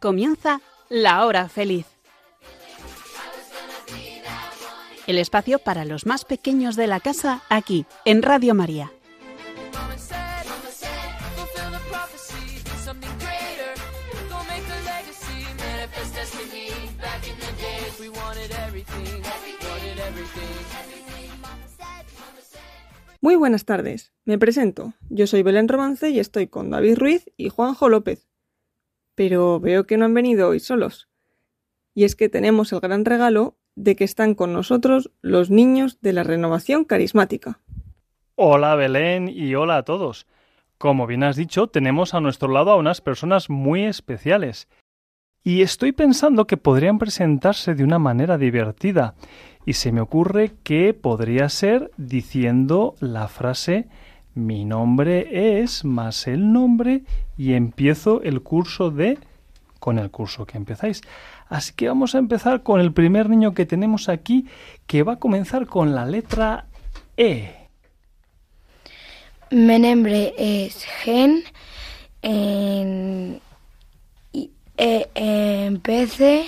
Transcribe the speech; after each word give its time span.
Comienza 0.00 0.62
la 0.88 1.26
hora 1.26 1.48
feliz. 1.50 1.86
El 5.06 5.18
espacio 5.18 5.58
para 5.58 5.84
los 5.84 6.06
más 6.06 6.24
pequeños 6.24 6.74
de 6.74 6.86
la 6.86 7.00
casa 7.00 7.42
aquí, 7.50 7.84
en 8.06 8.22
Radio 8.22 8.54
María. 8.54 8.92
Muy 23.22 23.36
buenas 23.36 23.66
tardes, 23.66 24.14
me 24.24 24.38
presento. 24.38 24.94
Yo 25.10 25.26
soy 25.26 25.42
Belén 25.42 25.68
Romance 25.68 26.08
y 26.08 26.18
estoy 26.18 26.46
con 26.46 26.70
David 26.70 26.96
Ruiz 26.96 27.30
y 27.36 27.50
Juanjo 27.50 27.90
López. 27.90 28.26
Pero 29.14 29.60
veo 29.60 29.86
que 29.86 29.98
no 29.98 30.06
han 30.06 30.14
venido 30.14 30.48
hoy 30.48 30.58
solos. 30.58 31.10
Y 31.94 32.04
es 32.04 32.16
que 32.16 32.30
tenemos 32.30 32.72
el 32.72 32.80
gran 32.80 33.04
regalo 33.04 33.58
de 33.74 33.94
que 33.94 34.04
están 34.04 34.34
con 34.34 34.54
nosotros 34.54 35.10
los 35.20 35.50
niños 35.50 36.00
de 36.00 36.14
la 36.14 36.22
renovación 36.22 36.86
carismática. 36.86 37.60
Hola 38.36 38.74
Belén 38.74 39.28
y 39.28 39.54
hola 39.54 39.76
a 39.76 39.84
todos. 39.84 40.26
Como 40.78 41.06
bien 41.06 41.22
has 41.22 41.36
dicho, 41.36 41.66
tenemos 41.66 42.14
a 42.14 42.22
nuestro 42.22 42.48
lado 42.48 42.70
a 42.70 42.76
unas 42.76 43.02
personas 43.02 43.50
muy 43.50 43.84
especiales. 43.84 44.66
Y 45.42 45.60
estoy 45.60 45.92
pensando 45.92 46.46
que 46.46 46.56
podrían 46.56 46.98
presentarse 46.98 47.74
de 47.74 47.84
una 47.84 47.98
manera 47.98 48.38
divertida 48.38 49.14
y 49.66 49.74
se 49.74 49.92
me 49.92 50.00
ocurre 50.00 50.52
que 50.62 50.94
podría 50.94 51.48
ser 51.48 51.90
diciendo 51.96 52.94
la 53.00 53.28
frase 53.28 53.88
mi 54.34 54.64
nombre 54.64 55.60
es 55.60 55.84
más 55.84 56.26
el 56.26 56.52
nombre 56.52 57.02
y 57.36 57.54
empiezo 57.54 58.22
el 58.22 58.42
curso 58.42 58.90
de 58.90 59.18
con 59.80 59.98
el 59.98 60.10
curso 60.10 60.46
que 60.46 60.58
empezáis. 60.58 61.00
Así 61.48 61.72
que 61.74 61.88
vamos 61.88 62.14
a 62.14 62.18
empezar 62.18 62.62
con 62.62 62.80
el 62.80 62.92
primer 62.92 63.28
niño 63.28 63.54
que 63.54 63.66
tenemos 63.66 64.08
aquí 64.08 64.46
que 64.86 65.02
va 65.02 65.14
a 65.14 65.18
comenzar 65.18 65.66
con 65.66 65.94
la 65.94 66.06
letra 66.06 66.66
E. 67.16 67.68
Mi 69.50 69.78
nombre 69.78 70.34
es 70.38 70.84
Gen. 70.84 71.42
En, 72.22 73.40
eh, 74.76 75.08
empecé 75.14 76.46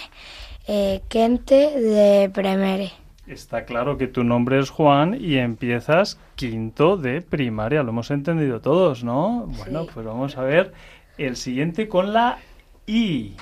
eh, 0.69 1.03
Quente 1.09 1.81
de 1.81 2.31
Premere. 2.31 3.02
Está 3.27 3.65
claro 3.65 3.99
que 3.99 4.09
tu 4.09 4.25
nombre 4.25 4.59
es 4.59 4.71
Juan 4.71 5.17
y 5.19 5.37
empiezas 5.37 6.19
quinto 6.35 6.97
de 6.97 7.23
primaria. 7.23 7.85
Lo 7.85 7.91
hemos 7.91 8.11
entendido 8.11 8.61
todos, 8.61 9.05
¿no? 9.05 9.47
Bueno, 9.59 9.87
pues 9.93 10.05
vamos 10.05 10.37
a 10.37 10.43
ver 10.43 10.73
el 11.19 11.37
siguiente 11.37 11.89
con 11.89 12.13
la 12.13 12.39
I. 12.87 13.37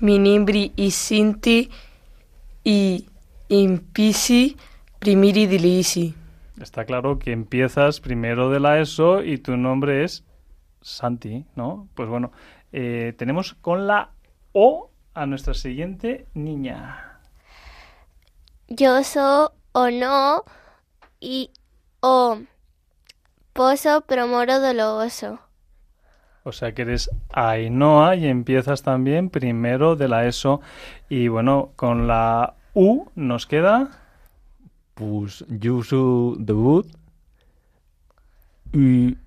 Mi 0.00 0.18
nombre 0.18 0.72
es 0.76 0.94
Sinti 0.94 1.70
y 2.62 3.06
impisi 3.48 4.58
primiri 4.98 5.46
dilisi. 5.46 6.14
Está 6.60 6.84
claro 6.84 7.18
que 7.18 7.32
empiezas 7.32 8.00
primero 8.00 8.50
de 8.50 8.60
la 8.60 8.78
ESO 8.78 9.22
y 9.22 9.38
tu 9.38 9.56
nombre 9.56 10.04
es 10.04 10.22
Santi, 10.82 11.46
¿no? 11.54 11.88
Pues 11.94 12.10
bueno, 12.10 12.30
eh, 12.72 13.14
tenemos 13.16 13.54
con 13.54 13.86
la 13.86 14.10
O 14.52 14.90
a 15.14 15.24
nuestra 15.24 15.54
siguiente 15.54 16.26
niña 16.34 17.15
yo 18.68 19.02
soy 19.04 19.48
o 19.72 19.90
no 19.90 20.44
y 21.20 21.50
o 22.00 22.38
pozo 23.52 24.00
promoro 24.02 24.60
doloroso. 24.60 25.40
O 26.44 26.52
sea 26.52 26.72
que 26.72 26.82
eres 26.82 27.10
Ainhoa 27.32 28.14
y 28.14 28.28
empiezas 28.28 28.82
también 28.82 29.30
primero 29.30 29.96
de 29.96 30.08
la 30.08 30.26
ESO. 30.26 30.60
Y 31.08 31.26
bueno, 31.26 31.72
con 31.74 32.06
la 32.06 32.54
U 32.72 33.06
nos 33.16 33.46
queda. 33.46 33.90
Pues 34.94 35.44
yo 35.48 35.82
soy 35.82 36.36
debut. 36.38 36.86
Y. 38.72 39.16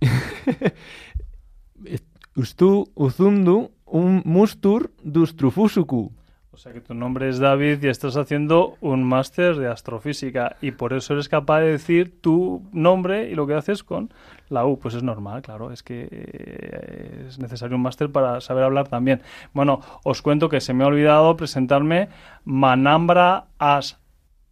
Ustu 2.36 2.90
uzundu 2.96 3.72
un 3.86 4.22
mustur 4.24 4.92
dustrufusuku. 5.04 6.14
Sea 6.60 6.74
que 6.74 6.82
tu 6.82 6.94
nombre 6.94 7.30
es 7.30 7.40
David 7.40 7.82
y 7.82 7.88
estás 7.88 8.18
haciendo 8.18 8.76
un 8.82 9.02
máster 9.02 9.56
de 9.56 9.70
astrofísica 9.70 10.58
y 10.60 10.72
por 10.72 10.92
eso 10.92 11.14
eres 11.14 11.30
capaz 11.30 11.62
de 11.62 11.72
decir 11.72 12.20
tu 12.20 12.68
nombre 12.74 13.30
y 13.30 13.36
lo 13.36 13.48
que 13.48 13.54
haces 13.54 13.82
con 13.82 14.14
la 14.50 14.66
U. 14.66 14.78
Pues 14.78 14.94
es 14.94 15.02
normal, 15.02 15.42
claro, 15.42 15.72
es 15.72 15.84
que 15.84 16.10
eh, 16.12 17.28
es 17.30 17.40
necesario 17.40 17.78
un 17.78 17.82
máster 17.82 18.12
para 18.12 18.42
saber 18.42 18.66
hablar 18.66 18.90
también. 18.90 19.22
Bueno, 19.54 19.80
os 20.04 20.22
cuento 20.22 20.50
que 20.50 20.60
se 20.60 20.74
me 20.74 20.84
ha 20.84 20.88
olvidado 20.88 21.38
presentarme 21.38 22.10
Manambra 22.44 23.46
As 23.58 23.98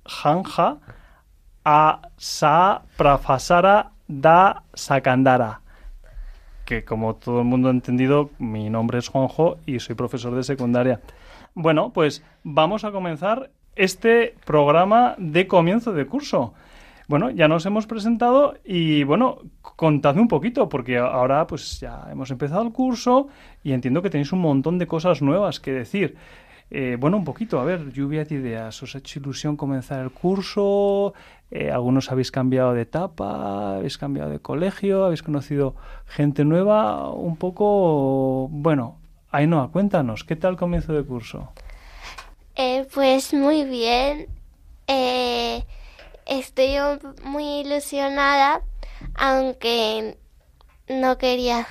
Janja 0.05 0.77
a 1.65 2.01
Sa 2.15 2.83
Prafasara 2.95 3.91
da 4.07 4.63
Sakandara 4.73 5.59
que 6.63 6.83
como 6.83 7.15
todo 7.15 7.39
el 7.39 7.45
mundo 7.45 7.69
ha 7.69 7.71
entendido, 7.71 8.29
mi 8.39 8.69
nombre 8.69 8.99
es 8.99 9.07
Juanjo 9.07 9.57
y 9.65 9.79
soy 9.79 9.95
profesor 9.95 10.35
de 10.35 10.43
secundaria. 10.43 10.99
Bueno, 11.59 11.91
pues 11.91 12.23
vamos 12.43 12.83
a 12.83 12.91
comenzar 12.91 13.49
este 13.75 14.35
programa 14.45 15.15
de 15.17 15.47
comienzo 15.47 15.91
de 15.91 16.05
curso. 16.05 16.53
Bueno, 17.07 17.31
ya 17.31 17.47
nos 17.47 17.65
hemos 17.65 17.87
presentado 17.87 18.53
y 18.63 19.03
bueno, 19.03 19.39
contadme 19.63 20.21
un 20.21 20.27
poquito, 20.27 20.69
porque 20.69 20.99
ahora 20.99 21.47
pues 21.47 21.79
ya 21.79 22.05
hemos 22.11 22.29
empezado 22.29 22.61
el 22.61 22.71
curso 22.71 23.29
y 23.63 23.71
entiendo 23.71 24.03
que 24.03 24.11
tenéis 24.11 24.31
un 24.33 24.41
montón 24.41 24.77
de 24.77 24.85
cosas 24.85 25.23
nuevas 25.23 25.59
que 25.59 25.71
decir. 25.73 26.15
Eh, 26.69 26.95
bueno, 26.99 27.17
un 27.17 27.23
poquito, 27.23 27.59
a 27.59 27.63
ver, 27.63 27.91
lluvia 27.91 28.23
de 28.23 28.35
ideas. 28.35 28.83
¿Os 28.83 28.93
ha 28.93 28.99
hecho 28.99 29.17
ilusión 29.17 29.57
comenzar 29.57 30.01
el 30.03 30.11
curso? 30.11 31.15
Eh, 31.49 31.71
¿Algunos 31.71 32.11
habéis 32.11 32.29
cambiado 32.29 32.75
de 32.75 32.83
etapa? 32.83 33.77
¿Habéis 33.77 33.97
cambiado 33.97 34.29
de 34.29 34.37
colegio? 34.37 35.05
¿Habéis 35.05 35.23
conocido 35.23 35.73
gente 36.05 36.45
nueva? 36.45 37.09
Un 37.09 37.35
poco, 37.35 38.47
bueno, 38.51 38.97
Ainhoa, 39.31 39.69
cuéntanos, 39.71 40.23
¿qué 40.23 40.37
tal 40.37 40.55
comienzo 40.55 40.93
de 40.93 41.03
curso? 41.03 41.51
Eh, 42.55 42.87
pues 42.93 43.33
muy 43.33 43.65
bien. 43.65 44.27
Eh, 44.87 45.63
estoy 46.25 46.77
muy 47.25 47.59
ilusionada, 47.59 48.61
aunque 49.15 50.17
no 50.87 51.17
quería. 51.17 51.67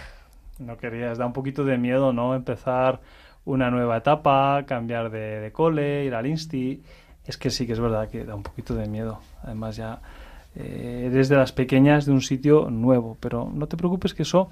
No 0.58 0.76
querías, 0.76 1.16
da 1.16 1.24
un 1.24 1.32
poquito 1.32 1.64
de 1.64 1.78
miedo, 1.78 2.12
¿no? 2.12 2.34
Empezar 2.34 3.00
una 3.46 3.70
nueva 3.70 3.96
etapa, 3.96 4.64
cambiar 4.66 5.10
de, 5.10 5.50
cole, 5.52 6.04
ir 6.04 6.14
al 6.14 6.26
insti. 6.26 6.82
Es 7.24 7.38
que 7.38 7.50
sí 7.50 7.66
que 7.66 7.72
es 7.72 7.80
verdad 7.80 8.10
que 8.10 8.24
da 8.24 8.34
un 8.34 8.42
poquito 8.42 8.74
de 8.74 8.86
miedo. 8.86 9.20
Además 9.42 9.76
ya 9.76 10.00
eh, 10.54 11.08
eres 11.10 11.30
de 11.30 11.36
las 11.36 11.52
pequeñas 11.52 12.04
de 12.04 12.12
un 12.12 12.20
sitio 12.20 12.70
nuevo, 12.70 13.16
pero 13.18 13.50
no 13.52 13.66
te 13.66 13.78
preocupes 13.78 14.12
que 14.12 14.22
eso 14.24 14.50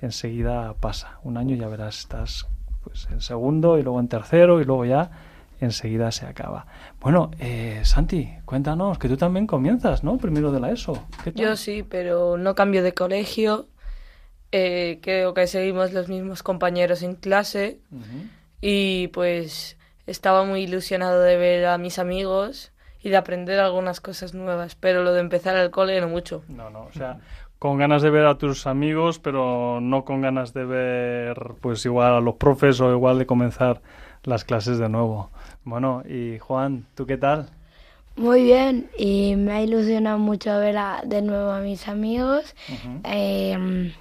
enseguida 0.00 0.74
pasa. 0.74 1.18
Un 1.22 1.36
año 1.36 1.56
ya 1.56 1.68
verás, 1.68 2.00
estás 2.00 2.46
pues 2.82 3.08
en 3.10 3.20
segundo 3.20 3.78
y 3.78 3.82
luego 3.82 4.00
en 4.00 4.08
tercero 4.08 4.60
y 4.60 4.64
luego 4.64 4.84
ya 4.84 5.10
enseguida 5.60 6.12
se 6.12 6.26
acaba. 6.26 6.66
Bueno, 7.00 7.30
eh, 7.38 7.80
Santi, 7.84 8.30
cuéntanos 8.44 8.98
que 8.98 9.08
tú 9.08 9.16
también 9.16 9.46
comienzas, 9.46 10.04
¿no? 10.04 10.18
Primero 10.18 10.52
de 10.52 10.60
la 10.60 10.70
ESO. 10.70 11.06
Yo 11.34 11.56
sí, 11.56 11.82
pero 11.82 12.36
no 12.36 12.54
cambio 12.54 12.82
de 12.82 12.94
colegio. 12.94 13.68
Eh, 14.52 15.00
creo 15.02 15.34
que 15.34 15.46
seguimos 15.46 15.92
los 15.92 16.08
mismos 16.08 16.42
compañeros 16.42 17.02
en 17.02 17.14
clase 17.16 17.80
y 18.62 19.08
pues 19.08 19.76
estaba 20.06 20.44
muy 20.44 20.62
ilusionado 20.62 21.20
de 21.20 21.36
ver 21.36 21.66
a 21.66 21.76
mis 21.76 21.98
amigos 21.98 22.72
y 23.02 23.10
de 23.10 23.16
aprender 23.18 23.60
algunas 23.60 24.00
cosas 24.00 24.34
nuevas, 24.34 24.74
pero 24.74 25.02
lo 25.02 25.12
de 25.12 25.20
empezar 25.20 25.56
el 25.56 25.70
cole 25.70 26.00
no 26.00 26.08
mucho. 26.08 26.42
No, 26.48 26.70
no, 26.70 26.84
o 26.84 26.92
sea, 26.92 27.20
con 27.58 27.78
ganas 27.78 28.02
de 28.02 28.10
ver 28.10 28.26
a 28.26 28.38
tus 28.38 28.66
amigos, 28.66 29.18
pero 29.18 29.80
no 29.80 30.04
con 30.04 30.20
ganas 30.20 30.52
de 30.54 30.64
ver, 30.64 31.54
pues 31.60 31.84
igual 31.84 32.14
a 32.14 32.20
los 32.20 32.36
profes 32.36 32.80
o 32.80 32.92
igual 32.92 33.18
de 33.18 33.26
comenzar 33.26 33.80
las 34.22 34.44
clases 34.44 34.78
de 34.78 34.88
nuevo. 34.88 35.30
Bueno, 35.64 36.02
y 36.08 36.38
Juan, 36.38 36.86
¿tú 36.94 37.06
qué 37.06 37.16
tal? 37.16 37.50
Muy 38.16 38.42
bien, 38.42 38.90
y 38.98 39.36
me 39.36 39.52
ha 39.52 39.62
ilusionado 39.62 40.18
mucho 40.18 40.56
ver 40.58 40.76
de 41.04 41.22
nuevo 41.22 41.50
a 41.50 41.60
mis 41.60 41.86
amigos. 41.86 42.54
Em, 43.04 43.92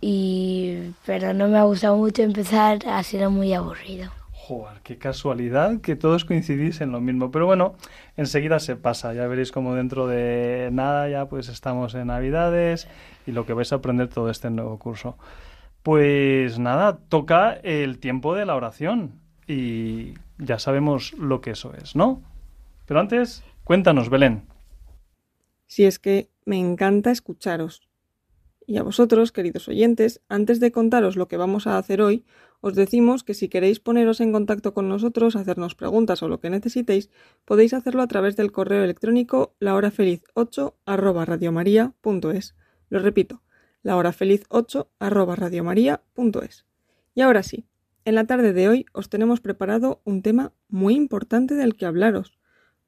y 0.00 0.92
pero 1.06 1.32
no 1.32 1.48
me 1.48 1.58
ha 1.58 1.64
gustado 1.64 1.96
mucho 1.96 2.22
empezar, 2.22 2.80
ha 2.86 3.02
sido 3.02 3.30
muy 3.30 3.54
aburrido. 3.54 4.19
Joder, 4.50 4.80
qué 4.82 4.98
casualidad 4.98 5.80
que 5.80 5.94
todos 5.94 6.24
coincidís 6.24 6.80
en 6.80 6.90
lo 6.90 7.00
mismo. 7.00 7.30
Pero 7.30 7.46
bueno, 7.46 7.76
enseguida 8.16 8.58
se 8.58 8.74
pasa. 8.74 9.14
Ya 9.14 9.28
veréis 9.28 9.52
como 9.52 9.76
dentro 9.76 10.08
de 10.08 10.70
nada 10.72 11.08
ya 11.08 11.28
pues 11.28 11.48
estamos 11.48 11.94
en 11.94 12.08
Navidades 12.08 12.88
y 13.28 13.30
lo 13.30 13.46
que 13.46 13.52
vais 13.52 13.72
a 13.72 13.76
aprender 13.76 14.08
todo 14.08 14.28
este 14.28 14.50
nuevo 14.50 14.76
curso. 14.76 15.16
Pues 15.84 16.58
nada, 16.58 16.98
toca 16.98 17.52
el 17.62 18.00
tiempo 18.00 18.34
de 18.34 18.44
la 18.44 18.56
oración 18.56 19.20
y 19.46 20.14
ya 20.38 20.58
sabemos 20.58 21.12
lo 21.12 21.40
que 21.40 21.52
eso 21.52 21.72
es, 21.80 21.94
¿no? 21.94 22.20
Pero 22.86 22.98
antes, 22.98 23.44
cuéntanos, 23.62 24.10
Belén. 24.10 24.42
Si 25.68 25.84
es 25.84 26.00
que 26.00 26.28
me 26.44 26.58
encanta 26.58 27.12
escucharos. 27.12 27.88
Y 28.66 28.78
a 28.78 28.82
vosotros, 28.82 29.30
queridos 29.30 29.68
oyentes, 29.68 30.20
antes 30.28 30.58
de 30.58 30.72
contaros 30.72 31.14
lo 31.14 31.28
que 31.28 31.36
vamos 31.36 31.68
a 31.68 31.78
hacer 31.78 32.02
hoy, 32.02 32.24
os 32.60 32.74
decimos 32.74 33.24
que 33.24 33.34
si 33.34 33.48
queréis 33.48 33.80
poneros 33.80 34.20
en 34.20 34.32
contacto 34.32 34.74
con 34.74 34.88
nosotros, 34.88 35.36
hacernos 35.36 35.74
preguntas 35.74 36.22
o 36.22 36.28
lo 36.28 36.40
que 36.40 36.50
necesitéis, 36.50 37.10
podéis 37.44 37.72
hacerlo 37.72 38.02
a 38.02 38.06
través 38.06 38.36
del 38.36 38.52
correo 38.52 38.84
electrónico 38.84 39.54
lahorafeliz8 39.60 40.74
arroba 40.84 41.24
radiomaria.es. 41.24 42.54
Lo 42.90 42.98
repito, 42.98 43.42
lahorafeliz8 43.82 44.88
arroba 44.98 45.36
radiomaria.es. 45.36 46.66
Y 47.14 47.22
ahora 47.22 47.42
sí, 47.42 47.66
en 48.04 48.14
la 48.14 48.24
tarde 48.24 48.52
de 48.52 48.68
hoy 48.68 48.86
os 48.92 49.08
tenemos 49.08 49.40
preparado 49.40 50.00
un 50.04 50.22
tema 50.22 50.52
muy 50.68 50.94
importante 50.94 51.54
del 51.54 51.76
que 51.76 51.86
hablaros. 51.86 52.38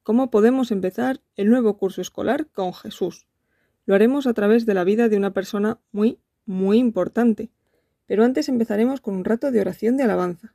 ¿Cómo 0.03 0.29
podemos 0.29 0.71
empezar 0.71 1.21
el 1.35 1.49
nuevo 1.49 1.77
curso 1.77 2.01
escolar 2.01 2.47
con 2.47 2.73
Jesús? 2.73 3.25
Lo 3.85 3.95
haremos 3.95 4.27
a 4.27 4.33
través 4.33 4.65
de 4.65 4.73
la 4.73 4.83
vida 4.83 5.09
de 5.09 5.17
una 5.17 5.33
persona 5.33 5.79
muy, 5.91 6.19
muy 6.45 6.77
importante. 6.77 7.51
Pero 8.05 8.23
antes 8.23 8.49
empezaremos 8.49 9.01
con 9.01 9.15
un 9.15 9.25
rato 9.25 9.51
de 9.51 9.61
oración 9.61 9.97
de 9.97 10.03
alabanza. 10.03 10.53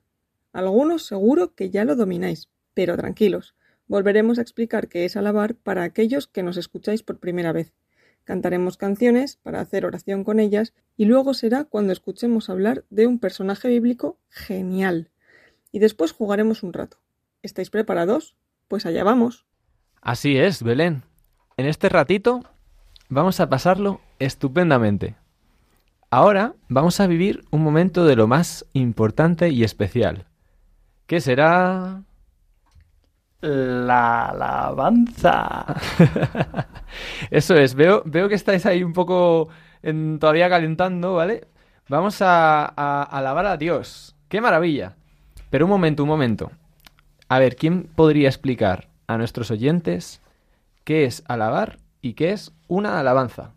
Algunos 0.52 1.06
seguro 1.06 1.54
que 1.54 1.70
ya 1.70 1.84
lo 1.84 1.96
domináis, 1.96 2.48
pero 2.74 2.96
tranquilos, 2.96 3.54
volveremos 3.86 4.38
a 4.38 4.42
explicar 4.42 4.88
qué 4.88 5.04
es 5.04 5.16
alabar 5.16 5.54
para 5.54 5.82
aquellos 5.82 6.26
que 6.26 6.42
nos 6.42 6.56
escucháis 6.56 7.02
por 7.02 7.18
primera 7.18 7.52
vez. 7.52 7.72
Cantaremos 8.24 8.76
canciones 8.76 9.36
para 9.36 9.60
hacer 9.60 9.86
oración 9.86 10.22
con 10.22 10.38
ellas 10.38 10.74
y 10.96 11.06
luego 11.06 11.32
será 11.32 11.64
cuando 11.64 11.92
escuchemos 11.92 12.50
hablar 12.50 12.84
de 12.90 13.06
un 13.06 13.18
personaje 13.18 13.68
bíblico 13.68 14.18
genial. 14.28 15.10
Y 15.72 15.78
después 15.78 16.12
jugaremos 16.12 16.62
un 16.62 16.72
rato. 16.74 16.98
¿Estáis 17.42 17.70
preparados? 17.70 18.36
Pues 18.68 18.84
allá 18.84 19.04
vamos. 19.04 19.46
Así 20.02 20.36
es, 20.36 20.62
Belén. 20.62 21.04
En 21.56 21.66
este 21.66 21.88
ratito 21.88 22.42
vamos 23.08 23.40
a 23.40 23.48
pasarlo 23.48 24.00
estupendamente. 24.18 25.16
Ahora 26.10 26.54
vamos 26.68 27.00
a 27.00 27.06
vivir 27.06 27.44
un 27.50 27.62
momento 27.62 28.04
de 28.06 28.16
lo 28.16 28.26
más 28.26 28.64
importante 28.72 29.50
y 29.50 29.62
especial. 29.62 30.24
¿Qué 31.06 31.20
será? 31.20 32.02
La 33.40 34.26
alabanza. 34.26 35.64
Eso 37.30 37.54
es, 37.54 37.74
veo, 37.74 38.02
veo 38.04 38.28
que 38.28 38.34
estáis 38.34 38.66
ahí 38.66 38.82
un 38.82 38.92
poco 38.92 39.48
en- 39.82 40.18
todavía 40.18 40.48
calentando, 40.48 41.14
¿vale? 41.14 41.46
Vamos 41.88 42.20
a, 42.20 42.64
a 42.76 43.02
alabar 43.02 43.46
a 43.46 43.56
Dios. 43.56 44.16
¡Qué 44.28 44.40
maravilla! 44.40 44.96
Pero 45.50 45.66
un 45.66 45.70
momento, 45.70 46.02
un 46.02 46.08
momento. 46.08 46.50
A 47.28 47.38
ver, 47.38 47.56
¿quién 47.56 47.84
podría 47.84 48.28
explicar 48.28 48.88
a 49.06 49.18
nuestros 49.18 49.50
oyentes 49.50 50.20
qué 50.84 51.04
es 51.04 51.22
alabar 51.28 51.78
y 52.02 52.14
qué 52.14 52.32
es 52.32 52.52
una 52.66 52.98
alabanza? 52.98 53.52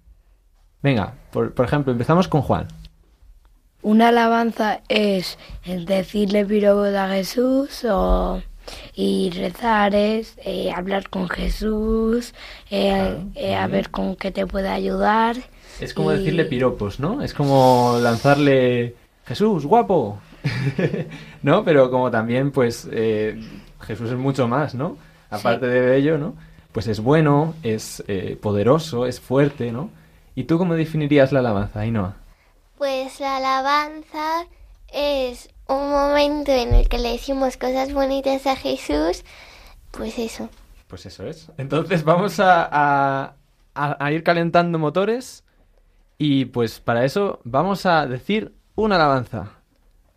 Venga, 0.84 1.14
por, 1.32 1.54
por 1.54 1.66
ejemplo, 1.66 1.92
empezamos 1.92 2.28
con 2.28 2.42
Juan. 2.42 2.68
Una 3.84 4.10
alabanza 4.10 4.82
es 4.90 5.38
decirle 5.66 6.46
piropos 6.46 6.94
a 6.94 7.10
Jesús 7.10 7.84
o 7.90 8.42
y 8.94 9.32
rezar 9.32 9.96
es 9.96 10.38
eh, 10.46 10.72
hablar 10.72 11.10
con 11.10 11.28
Jesús, 11.28 12.34
eh, 12.70 13.18
eh, 13.36 13.56
a 13.56 13.66
ver 13.68 13.90
con 13.90 14.16
qué 14.16 14.32
te 14.32 14.46
puede 14.46 14.70
ayudar. 14.70 15.36
Es 15.80 15.94
como 15.96 16.14
Y- 16.14 16.18
decirle 16.20 16.46
piropos, 16.46 17.00
¿no? 17.00 17.24
Es 17.24 17.34
como 17.34 17.98
lanzarle 18.02 18.96
Jesús, 19.26 19.66
guapo. 19.66 20.20
¿No? 21.44 21.64
Pero 21.64 21.90
como 21.90 22.12
también, 22.12 22.52
pues, 22.52 22.88
Jesús 23.82 24.10
es 24.12 24.18
mucho 24.18 24.48
más, 24.48 24.76
¿no? 24.76 24.98
Aparte 25.32 25.66
de 25.68 25.98
ello, 25.98 26.18
¿no? 26.20 26.36
Pues 26.72 26.88
es 26.88 27.00
bueno, 27.00 27.56
es 27.64 28.04
poderoso, 28.42 29.06
es 29.08 29.20
fuerte, 29.20 29.72
¿no? 29.72 29.90
¿Y 30.36 30.46
tú 30.46 30.58
cómo 30.58 30.76
definirías 30.76 31.32
la 31.32 31.40
alabanza, 31.40 31.82
Ainhoa? 31.82 32.16
Pues 32.78 33.20
la 33.20 33.38
alabanza 33.38 34.46
es 34.94 35.50
un 35.68 35.90
momento 35.92 36.52
en 36.52 36.74
el 36.74 36.90
que 36.90 37.00
le 37.00 37.12
decimos 37.12 37.58
cosas 37.58 37.94
bonitas 37.94 38.48
a 38.48 38.56
Jesús. 38.56 39.24
Pues 39.92 40.18
eso. 40.18 40.50
Pues 40.88 41.06
eso 41.06 41.26
es. 41.28 41.50
Entonces 41.58 42.04
vamos 42.04 42.40
a, 42.40 42.68
a- 42.72 43.36
a- 43.74 44.12
ir 44.12 44.24
calentando 44.24 44.80
motores 44.80 45.44
y 46.18 46.46
pues 46.46 46.80
para 46.80 47.06
eso 47.06 47.40
vamos 47.44 47.86
a 47.86 48.06
decir 48.08 48.54
una 48.76 48.96
alabanza. 48.96 49.52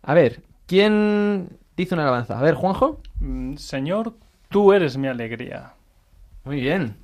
A 0.01 0.13
ver, 0.13 0.41
¿quién 0.65 1.57
dice 1.77 1.93
una 1.93 2.03
alabanza? 2.03 2.37
A 2.39 2.41
ver, 2.41 2.55
Juanjo. 2.55 2.99
Mm, 3.19 3.55
Señor, 3.57 4.13
tú 4.49 4.73
eres 4.73 4.97
mi 4.97 5.07
alegría. 5.07 5.73
Muy 6.43 6.59
bien. 6.61 6.97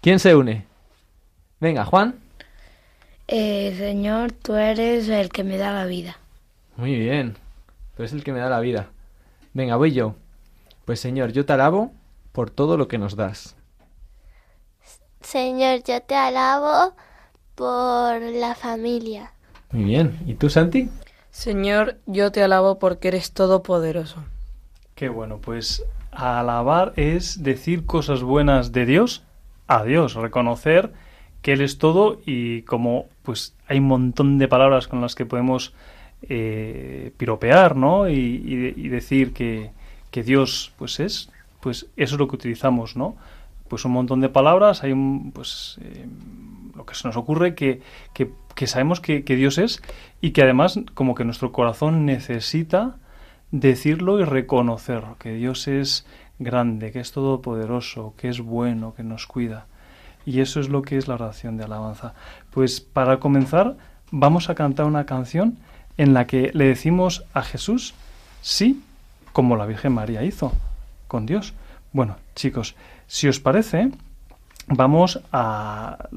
¿Quién 0.00 0.18
se 0.18 0.34
une? 0.34 0.66
Venga, 1.60 1.84
Juan. 1.84 2.18
Eh, 3.28 3.74
Señor, 3.78 4.32
tú 4.32 4.54
eres 4.54 5.08
el 5.08 5.30
que 5.30 5.44
me 5.44 5.56
da 5.56 5.72
la 5.72 5.86
vida. 5.86 6.18
Muy 6.76 6.96
bien. 6.96 7.36
Tú 7.96 8.02
eres 8.02 8.12
el 8.12 8.24
que 8.24 8.32
me 8.32 8.40
da 8.40 8.50
la 8.50 8.60
vida. 8.60 8.88
Venga, 9.52 9.76
voy 9.76 9.92
yo. 9.92 10.14
Pues 10.84 11.00
Señor, 11.00 11.32
yo 11.32 11.46
te 11.46 11.52
alabo 11.52 11.92
por 12.32 12.50
todo 12.50 12.76
lo 12.76 12.88
que 12.88 12.98
nos 12.98 13.16
das. 13.16 13.56
Señor, 15.20 15.82
yo 15.84 16.02
te 16.02 16.14
alabo 16.14 16.94
por 17.54 18.20
la 18.20 18.54
familia. 18.54 19.32
Muy 19.70 19.84
bien. 19.84 20.18
¿Y 20.26 20.34
tú, 20.34 20.50
Santi? 20.50 20.90
Señor, 21.30 21.96
yo 22.06 22.30
te 22.30 22.42
alabo 22.42 22.78
porque 22.78 23.08
eres 23.08 23.32
todopoderoso. 23.32 24.22
Qué 24.94 25.08
bueno, 25.08 25.38
pues 25.38 25.84
alabar 26.12 26.92
es 26.96 27.42
decir 27.42 27.86
cosas 27.86 28.22
buenas 28.22 28.70
de 28.70 28.86
Dios 28.86 29.24
a 29.66 29.82
Dios, 29.82 30.14
reconocer 30.14 30.92
que 31.44 31.52
Él 31.52 31.60
es 31.60 31.76
todo 31.76 32.22
y 32.24 32.62
como 32.62 33.04
pues 33.22 33.54
hay 33.68 33.78
un 33.78 33.84
montón 33.84 34.38
de 34.38 34.48
palabras 34.48 34.88
con 34.88 35.02
las 35.02 35.14
que 35.14 35.26
podemos 35.26 35.74
eh, 36.22 37.12
piropear, 37.18 37.76
¿no? 37.76 38.08
Y, 38.08 38.88
decir 38.88 39.34
que, 39.34 39.70
que 40.10 40.22
Dios 40.22 40.72
pues 40.78 41.00
es, 41.00 41.30
pues 41.60 41.86
eso 41.98 42.14
es 42.14 42.18
lo 42.18 42.28
que 42.28 42.36
utilizamos, 42.36 42.96
¿no? 42.96 43.16
Pues 43.68 43.84
un 43.84 43.92
montón 43.92 44.22
de 44.22 44.30
palabras, 44.30 44.84
hay 44.84 44.92
un, 44.92 45.32
pues 45.32 45.78
eh, 45.82 46.06
lo 46.74 46.86
que 46.86 46.94
se 46.94 47.06
nos 47.06 47.16
ocurre 47.18 47.54
que, 47.54 47.82
que, 48.14 48.30
que 48.54 48.66
sabemos 48.66 49.02
que, 49.02 49.22
que 49.22 49.36
Dios 49.36 49.58
es 49.58 49.82
y 50.22 50.30
que 50.30 50.40
además 50.40 50.80
como 50.94 51.14
que 51.14 51.26
nuestro 51.26 51.52
corazón 51.52 52.06
necesita 52.06 52.96
decirlo 53.50 54.18
y 54.18 54.24
reconocerlo, 54.24 55.18
que 55.18 55.34
Dios 55.34 55.68
es 55.68 56.06
grande, 56.38 56.90
que 56.90 57.00
es 57.00 57.12
todopoderoso, 57.12 58.14
que 58.16 58.30
es 58.30 58.40
bueno, 58.40 58.94
que 58.94 59.02
nos 59.02 59.26
cuida. 59.26 59.66
Y 60.26 60.40
eso 60.40 60.60
es 60.60 60.68
lo 60.68 60.82
que 60.82 60.96
es 60.96 61.08
la 61.08 61.14
oración 61.14 61.56
de 61.56 61.64
alabanza. 61.64 62.14
Pues 62.50 62.80
para 62.80 63.20
comenzar 63.20 63.76
vamos 64.10 64.48
a 64.48 64.54
cantar 64.54 64.86
una 64.86 65.06
canción 65.06 65.58
en 65.96 66.14
la 66.14 66.26
que 66.26 66.50
le 66.54 66.66
decimos 66.66 67.24
a 67.34 67.42
Jesús 67.42 67.94
sí, 68.40 68.82
como 69.32 69.56
la 69.56 69.66
Virgen 69.66 69.92
María 69.92 70.22
hizo 70.22 70.52
con 71.08 71.26
Dios. 71.26 71.54
Bueno, 71.92 72.16
chicos, 72.34 72.74
si 73.06 73.28
os 73.28 73.40
parece, 73.40 73.90
vamos 74.66 75.20
a, 75.32 76.08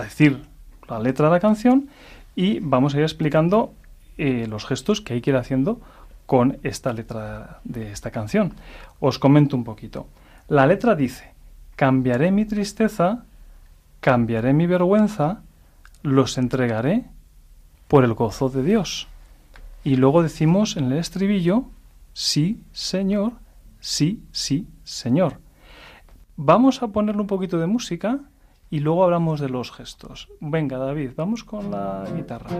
decir 0.00 0.42
la 0.88 0.98
letra 0.98 1.26
de 1.26 1.32
la 1.32 1.40
canción 1.40 1.88
y 2.34 2.60
vamos 2.60 2.94
a 2.94 2.98
ir 2.98 3.02
explicando 3.02 3.74
eh, 4.16 4.46
los 4.48 4.66
gestos 4.66 5.00
que 5.00 5.14
hay 5.14 5.20
que 5.20 5.30
ir 5.30 5.36
haciendo 5.36 5.80
con 6.26 6.58
esta 6.62 6.92
letra 6.92 7.60
de 7.64 7.92
esta 7.92 8.10
canción. 8.10 8.54
Os 9.00 9.18
comento 9.18 9.56
un 9.56 9.64
poquito. 9.64 10.06
La 10.48 10.66
letra 10.66 10.94
dice, 10.94 11.33
cambiaré 11.76 12.30
mi 12.30 12.44
tristeza, 12.44 13.24
cambiaré 14.00 14.52
mi 14.52 14.66
vergüenza, 14.66 15.42
los 16.02 16.38
entregaré 16.38 17.04
por 17.88 18.04
el 18.04 18.14
gozo 18.14 18.48
de 18.48 18.62
Dios. 18.62 19.08
Y 19.82 19.96
luego 19.96 20.22
decimos 20.22 20.76
en 20.76 20.92
el 20.92 20.98
estribillo, 20.98 21.64
sí, 22.12 22.62
Señor, 22.72 23.32
sí, 23.80 24.22
sí, 24.32 24.66
Señor. 24.82 25.40
Vamos 26.36 26.82
a 26.82 26.88
ponerle 26.88 27.20
un 27.20 27.26
poquito 27.26 27.58
de 27.58 27.66
música 27.66 28.20
y 28.70 28.80
luego 28.80 29.04
hablamos 29.04 29.40
de 29.40 29.48
los 29.48 29.70
gestos. 29.70 30.28
Venga, 30.40 30.78
David, 30.78 31.10
vamos 31.16 31.44
con 31.44 31.70
la 31.70 32.04
guitarra. 32.16 32.50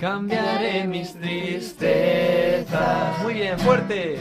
Cambiaré 0.00 0.84
mis 0.86 1.12
tristezas. 1.12 2.72
Muy 3.22 3.34
bien, 3.34 3.58
fuerte. 3.58 4.16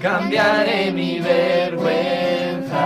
Cambiaré 0.00 0.92
mi 0.92 1.18
vergüenza. 1.18 2.78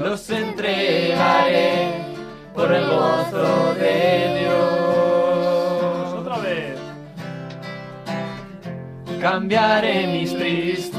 Los 0.00 0.28
entregaré 0.30 2.02
por 2.52 2.72
el 2.72 2.88
gozo 2.88 3.74
de 3.74 4.40
Dios. 4.40 6.12
Otra 6.14 6.38
vez. 6.38 6.76
Cambiaré 9.20 10.08
mis 10.08 10.36
tristezas. 10.36 10.98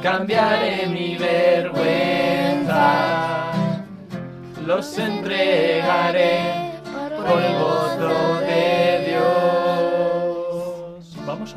Cambiaré 0.00 0.86
mi 0.86 1.16
vergüenza. 1.16 1.88
Los 4.64 4.96
entregaré 4.96 6.67
por 7.28 7.42
el 7.42 7.58
gozo 7.58 8.40
de 8.40 8.88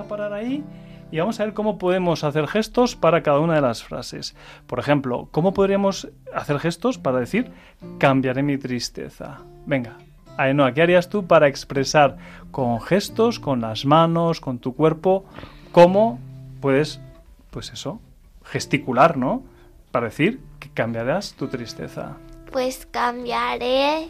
parar 0.08 0.34
ahí 0.34 0.64
y 1.12 1.20
vamos 1.20 1.40
a 1.40 1.46
ver 1.46 1.54
cómo 1.54 1.78
podemos 1.78 2.24
hacer 2.24 2.48
gestos 2.48 2.96
para 2.96 3.22
cada 3.22 3.40
una 3.40 3.56
de 3.56 3.62
las 3.62 3.84
frases. 3.84 4.36
Por 4.66 4.80
ejemplo, 4.80 5.28
¿cómo 5.32 5.54
podríamos 5.54 6.08
hacer 6.34 6.60
gestos 6.60 6.98
para 6.98 7.20
decir 7.20 7.52
cambiaré 7.98 8.44
mi 8.44 8.58
tristeza? 8.58 9.40
Venga, 9.66 9.98
Ainhoa, 10.38 10.74
¿qué 10.74 10.82
harías 10.82 11.10
tú 11.10 11.28
para 11.28 11.48
expresar 11.48 12.18
con 12.52 12.82
gestos, 12.82 13.40
con 13.40 13.62
las 13.62 13.86
manos, 13.86 14.40
con 14.40 14.60
tu 14.60 14.74
cuerpo, 14.74 15.26
cómo 15.72 16.20
puedes, 16.62 17.02
pues 17.50 17.72
eso, 17.72 18.00
gesticular, 18.46 19.18
¿no? 19.18 19.44
Para 19.92 20.06
decir 20.08 20.40
que 20.60 20.70
cambiarás 20.70 21.34
tu 21.34 21.48
tristeza. 21.48 22.18
Pues 22.52 22.88
cambiaré 22.90 24.10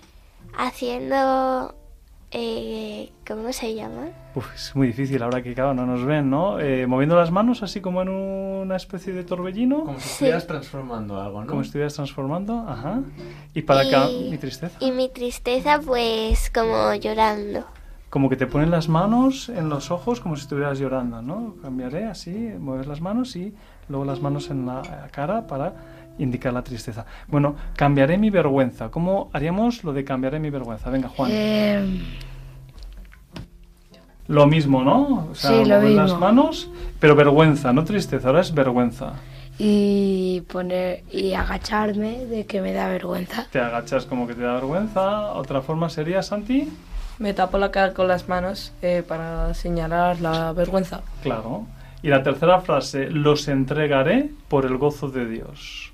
haciendo... 0.58 1.76
Eh, 2.34 3.12
¿Cómo 3.28 3.52
se 3.52 3.76
llama? 3.76 4.08
Uf, 4.36 4.56
es 4.56 4.74
muy 4.74 4.88
difícil 4.88 5.22
ahora 5.22 5.42
que 5.44 5.54
claro, 5.54 5.74
no 5.74 5.86
nos 5.86 6.06
ven, 6.06 6.30
¿no? 6.30 6.62
Eh, 6.62 6.88
moviendo 6.88 7.18
las 7.18 7.30
manos 7.30 7.62
así 7.62 7.82
como 7.82 8.02
en 8.02 8.08
una 8.08 8.78
especie 8.78 9.12
de 9.12 9.26
torbellino. 9.26 9.84
Como 9.84 10.00
si 10.00 10.04
Sí. 10.08 10.12
estuvieras 10.14 10.48
transformando 10.48 11.20
algo, 11.20 11.42
¿no? 11.42 11.48
Como 11.48 11.62
si 11.64 11.68
estuvieras 11.68 11.94
transformando, 11.96 12.66
ajá. 12.70 13.02
Y 13.54 13.64
para 13.64 13.82
acá, 13.82 14.08
mi 14.08 14.38
tristeza. 14.38 14.78
Y 14.80 14.92
mi 14.94 15.10
tristeza 15.10 15.82
pues 15.86 16.50
como 16.56 16.94
llorando. 16.96 17.66
Como 18.10 18.30
que 18.30 18.38
te 18.38 18.48
ponen 18.48 18.72
las 18.72 18.88
manos 18.88 19.50
en 19.50 19.68
los 19.68 19.92
ojos 19.92 20.22
como 20.22 20.38
si 20.38 20.44
estuvieras 20.44 20.80
llorando, 20.80 21.22
¿no? 21.22 21.56
Cambiaré 21.62 22.06
así, 22.06 22.32
mueves 22.32 22.88
las 22.88 23.02
manos 23.02 23.36
y 23.36 23.54
luego 23.90 24.06
las 24.06 24.22
manos 24.22 24.50
en 24.50 24.66
la 24.66 25.10
cara 25.12 25.48
para 25.48 25.74
indicar 26.20 26.54
la 26.54 26.64
tristeza. 26.64 27.06
Bueno, 27.28 27.56
cambiaré 27.76 28.18
mi 28.18 28.30
vergüenza. 28.30 28.90
¿Cómo 28.92 29.30
haríamos 29.34 29.84
lo 29.84 29.94
de 29.94 30.04
cambiaré 30.04 30.40
mi 30.40 30.50
vergüenza? 30.50 30.90
Venga, 30.90 31.10
Juan. 31.10 31.30
Eh, 31.34 32.02
Lo 34.28 34.48
mismo, 34.48 34.84
¿no? 34.84 35.28
O 35.32 35.36
sea, 35.36 35.52
Sí, 35.52 35.58
lo 35.66 35.76
mover 35.78 35.92
las 35.92 36.04
mismo. 36.06 36.20
manos, 36.20 36.70
pero 37.00 37.16
vergüenza, 37.16 37.74
no 37.74 37.84
tristeza, 37.84 38.28
ahora 38.30 38.42
es 38.42 38.54
vergüenza. 38.54 39.14
y 39.64 40.42
poner 40.48 41.04
y 41.12 41.34
agacharme 41.34 42.26
de 42.26 42.46
que 42.48 42.62
me 42.62 42.74
da 42.74 42.88
vergüenza. 42.88 43.46
Te 43.52 43.60
agachas 43.60 44.06
como 44.06 44.26
que 44.26 44.34
te 44.34 44.42
da 44.42 44.54
vergüenza. 44.56 45.34
Otra 45.34 45.62
forma 45.62 45.90
sería, 45.90 46.24
Santi, 46.24 46.68
Me 47.20 47.34
tapo 47.36 47.60
la 47.60 47.70
cara 47.70 47.94
con 47.94 48.08
las 48.08 48.28
manos 48.28 48.74
eh, 48.82 49.04
para 49.08 49.54
señalar 49.54 50.20
la 50.22 50.54
vergüenza. 50.54 51.02
claro. 51.22 51.66
Y 52.04 52.08
la 52.08 52.24
tercera 52.24 52.60
frase, 52.62 53.12
los 53.12 53.48
entregaré 53.48 54.32
por 54.48 54.66
el 54.66 54.78
gozo 54.78 55.10
de 55.10 55.28
Dios. 55.28 55.91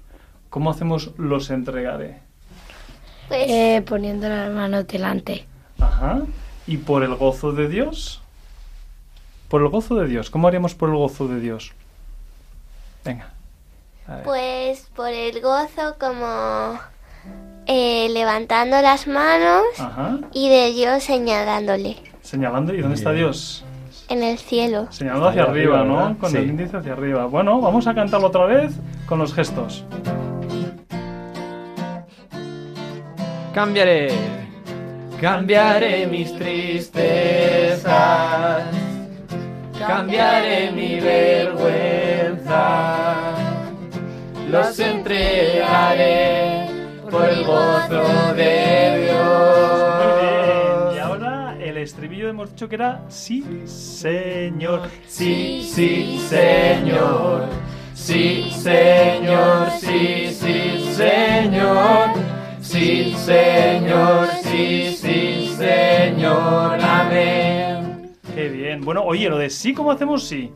¿Cómo 0.49 0.71
hacemos 0.71 1.11
los 1.17 1.49
entregaré? 1.49 2.19
Pues 3.27 3.45
Eh, 3.49 3.83
poniendo 3.87 4.29
las 4.29 4.51
manos 4.51 4.87
delante. 4.87 5.45
Ajá. 5.79 6.21
¿Y 6.65 6.77
por 6.77 7.03
el 7.03 7.15
gozo 7.15 7.51
de 7.51 7.67
Dios? 7.67 8.21
Por 9.49 9.61
el 9.61 9.69
gozo 9.69 9.95
de 9.95 10.07
Dios. 10.07 10.29
¿Cómo 10.29 10.47
haríamos 10.47 10.75
por 10.75 10.89
el 10.89 10.95
gozo 10.95 11.27
de 11.27 11.39
Dios? 11.39 11.73
Venga. 13.05 13.29
Pues 14.23 14.87
por 14.95 15.09
el 15.09 15.41
gozo 15.41 15.95
como 15.99 16.79
eh, 17.65 18.07
levantando 18.09 18.81
las 18.81 19.05
manos 19.07 19.63
Ajá. 19.77 20.19
y 20.31 20.47
de 20.49 20.71
Dios 20.71 21.03
señalándole 21.03 21.97
Señalando. 22.21 22.73
¿Y 22.73 22.79
dónde 22.81 22.95
está. 22.95 23.11
Dios? 23.11 23.63
en 24.09 24.23
el 24.23 24.37
cielo. 24.37 24.87
Señalando 24.89 25.27
hacia 25.27 25.43
arriba, 25.43 25.81
arriba, 25.81 26.07
¿no? 26.09 26.17
Con 26.17 26.31
Sí. 26.31 26.37
el 26.37 26.49
índice 26.49 26.77
hacia 26.77 26.93
arriba. 26.93 27.25
Bueno, 27.25 27.59
vamos 27.59 27.87
a 27.87 27.93
cantarlo 27.93 28.27
otra 28.27 28.45
vez 28.45 28.71
con 29.05 29.19
los 29.19 29.33
gestos. 29.33 29.83
Cambiaré, 33.57 34.13
cambiaré 35.19 36.05
mis 36.05 36.31
tristezas, 36.37 37.91
cambiaré 39.79 40.71
mi 40.71 40.99
vergüenza, 40.99 42.53
los 44.51 44.79
entregaré 44.79 46.67
por 47.09 47.27
el 47.27 47.43
gozo 47.45 48.35
de 48.35 49.09
Muy 49.97 50.11
bien. 50.21 50.91
Y 50.91 50.93
Dios. 50.93 51.07
ahora 51.07 51.57
el 51.59 51.77
estribillo 51.77 52.29
hemos 52.29 52.51
dicho 52.51 52.69
que 52.69 52.75
era 52.75 53.01
sí, 53.07 53.43
señor. 53.65 54.87
Sí, 55.07 55.67
sí, 55.73 56.23
señor. 56.29 57.45
Sí, 57.95 58.51
señor. 58.51 59.71
Sí, 59.79 60.27
sí, 60.31 60.93
señor. 60.93 62.26
Sí, 62.67 63.13
señor. 63.15 64.27
Sí, 64.43 64.89
sí, 64.95 65.47
señor. 65.57 66.77
Amén. 66.81 68.11
Qué 68.35 68.49
bien. 68.49 68.81
Bueno, 68.81 69.03
oye, 69.03 69.29
lo 69.29 69.37
de 69.37 69.49
sí, 69.49 69.73
¿cómo 69.73 69.91
hacemos 69.91 70.23
sí? 70.27 70.51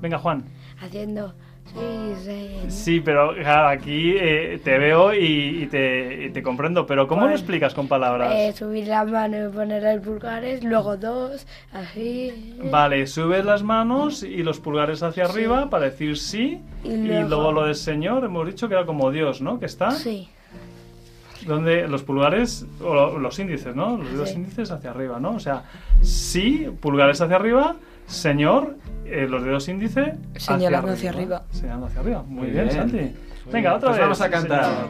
Venga, 0.00 0.18
Juan. 0.18 0.44
Haciendo. 0.80 1.34
Sí, 1.64 2.14
sí. 2.24 2.50
Sí, 2.68 3.00
pero 3.00 3.34
claro, 3.34 3.68
aquí 3.68 4.14
eh, 4.16 4.60
te 4.62 4.78
veo 4.78 5.12
y, 5.12 5.62
y 5.64 5.66
te, 5.66 6.26
y 6.26 6.30
te 6.30 6.40
comprendo, 6.42 6.86
pero 6.86 7.08
¿cómo 7.08 7.22
lo 7.22 7.28
Pues, 7.28 7.40
explicas 7.40 7.74
con 7.74 7.88
palabras? 7.88 8.32
Eh, 8.34 8.52
subir 8.56 8.86
la 8.86 9.04
mano 9.04 9.48
y 9.48 9.52
poner 9.52 9.84
el 9.84 10.00
pulgares, 10.00 10.62
luego 10.62 10.96
dos, 10.96 11.46
así. 11.72 12.54
Vale, 12.70 13.06
subes 13.08 13.44
las 13.44 13.62
manos 13.64 14.22
y 14.22 14.42
los 14.44 14.60
pulgares 14.60 15.02
hacia 15.02 15.24
arriba 15.24 15.68
para 15.68 15.86
decir 15.86 16.16
sí. 16.16 16.60
Y 16.84 16.90
Y 16.92 16.96
luego- 17.08 17.28
luego 17.28 17.52
lo 17.52 17.64
del 17.66 17.74
Señor, 17.74 18.24
hemos 18.24 18.46
dicho 18.46 18.68
que 18.68 18.74
era 18.74 18.86
como 18.86 19.10
Dios, 19.10 19.42
¿no? 19.42 19.58
Que 19.58 19.66
está. 19.66 19.90
Sí. 19.90 20.28
Donde 21.46 21.86
los 21.88 22.02
pulgares, 22.02 22.66
o 22.82 22.92
lo- 22.94 23.18
los 23.18 23.38
índices, 23.38 23.74
¿no? 23.76 23.96
Los 23.98 24.10
dedos 24.12 24.28
Sí. 24.30 24.34
índices 24.36 24.70
hacia 24.70 24.90
arriba, 24.90 25.20
¿no? 25.20 25.30
O 25.36 25.40
sea, 25.40 25.62
sí, 26.02 26.66
pulgares 26.80 27.20
hacia 27.20 27.36
arriba, 27.36 27.76
Señor, 28.06 28.76
eh, 29.04 29.26
los 29.28 29.42
dedos 29.42 29.68
índice 29.68 30.14
Señalando 30.36 30.92
hacia 30.92 31.10
arriba. 31.10 31.42
Señalando 31.50 31.86
hacia 31.86 32.00
arriba. 32.00 32.22
Muy, 32.22 32.42
Muy 32.42 32.50
bien, 32.50 32.64
bien. 32.68 32.76
Santi. 32.76 32.96
Muy 32.96 33.52
Venga, 33.52 33.70
bien. 33.70 33.72
otra 33.72 33.88
Pues 33.88 33.98
vez. 33.98 34.00
vamos 34.00 34.20
a 34.20 34.24
sí, 34.24 34.30
cantar. 34.30 34.64
señor. 34.64 34.88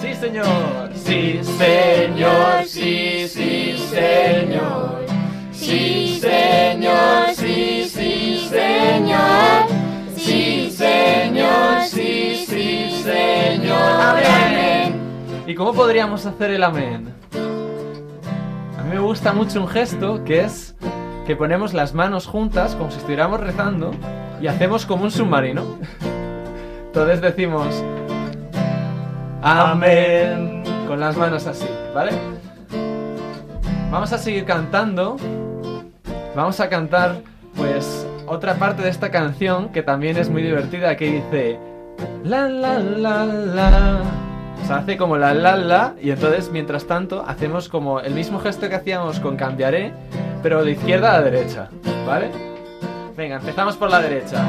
Sí, 0.00 0.14
señor. 0.14 0.90
Sí, 0.94 1.40
señor. 1.42 2.64
Sí, 2.66 3.28
sí, 3.28 3.78
señor. 3.78 5.06
Sí, 5.52 6.18
señor. 6.20 7.34
Sí, 7.34 7.88
sí, 7.88 8.48
señor. 8.50 9.68
Sí, 10.16 10.70
señor. 10.70 11.82
Sí, 11.88 12.44
sí, 12.46 13.02
señor. 13.02 14.14
¿Y 15.46 15.54
cómo 15.54 15.74
podríamos 15.74 16.24
hacer 16.24 16.50
el 16.52 16.64
amén? 16.64 17.12
A 18.78 18.82
mí 18.82 18.90
me 18.90 18.98
gusta 18.98 19.32
mucho 19.32 19.60
un 19.60 19.68
gesto 19.68 20.24
que 20.24 20.40
es 20.40 20.74
que 21.26 21.36
ponemos 21.36 21.74
las 21.74 21.92
manos 21.92 22.26
juntas 22.26 22.74
como 22.74 22.90
si 22.90 22.96
estuviéramos 22.98 23.40
rezando 23.40 23.92
y 24.40 24.46
hacemos 24.46 24.86
como 24.86 25.04
un 25.04 25.10
submarino. 25.10 25.62
Entonces 26.86 27.20
decimos 27.20 27.84
Amén 29.42 30.62
con 30.88 31.00
las 31.00 31.16
manos 31.18 31.46
así, 31.46 31.68
¿vale? 31.94 32.12
Vamos 33.90 34.12
a 34.14 34.18
seguir 34.18 34.46
cantando. 34.46 35.16
Vamos 36.34 36.58
a 36.60 36.70
cantar 36.70 37.16
pues 37.54 38.06
otra 38.26 38.54
parte 38.54 38.82
de 38.82 38.88
esta 38.88 39.10
canción 39.10 39.68
que 39.68 39.82
también 39.82 40.16
es 40.16 40.30
muy 40.30 40.42
divertida 40.42 40.96
que 40.96 41.20
dice 41.20 41.58
la 42.24 42.48
la 42.48 42.78
la 42.78 43.24
la. 43.26 44.23
O 44.62 44.66
sea, 44.66 44.76
hace 44.76 44.96
como 44.96 45.16
la 45.16 45.34
la 45.34 45.56
la 45.56 45.94
y 46.00 46.10
entonces 46.10 46.50
mientras 46.50 46.86
tanto 46.86 47.24
hacemos 47.26 47.68
como 47.68 48.00
el 48.00 48.14
mismo 48.14 48.40
gesto 48.40 48.68
que 48.68 48.74
hacíamos 48.76 49.20
con 49.20 49.36
cambiaré, 49.36 49.92
pero 50.42 50.64
de 50.64 50.72
izquierda 50.72 51.10
a 51.14 51.20
la 51.20 51.30
derecha, 51.30 51.68
¿vale? 52.06 52.30
Venga, 53.16 53.36
empezamos 53.36 53.76
por 53.76 53.90
la 53.90 54.00
derecha. 54.00 54.42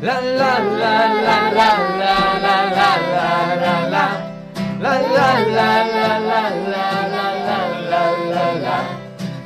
La 0.00 0.20
la 0.20 0.58
la 0.58 1.14
la 1.14 1.52
la 1.52 1.70
la 2.00 2.12
la 2.40 2.56
la 2.72 2.88
la 3.12 3.28
la 3.56 3.88
la 3.88 4.06
La 4.80 4.92
la 5.00 5.28
la 5.38 5.70
la 5.86 6.10
la 6.18 6.42
la 6.42 6.82
la 7.08 7.26
la 7.32 7.62
la 7.90 8.02
la 8.30 8.44
la 8.58 8.78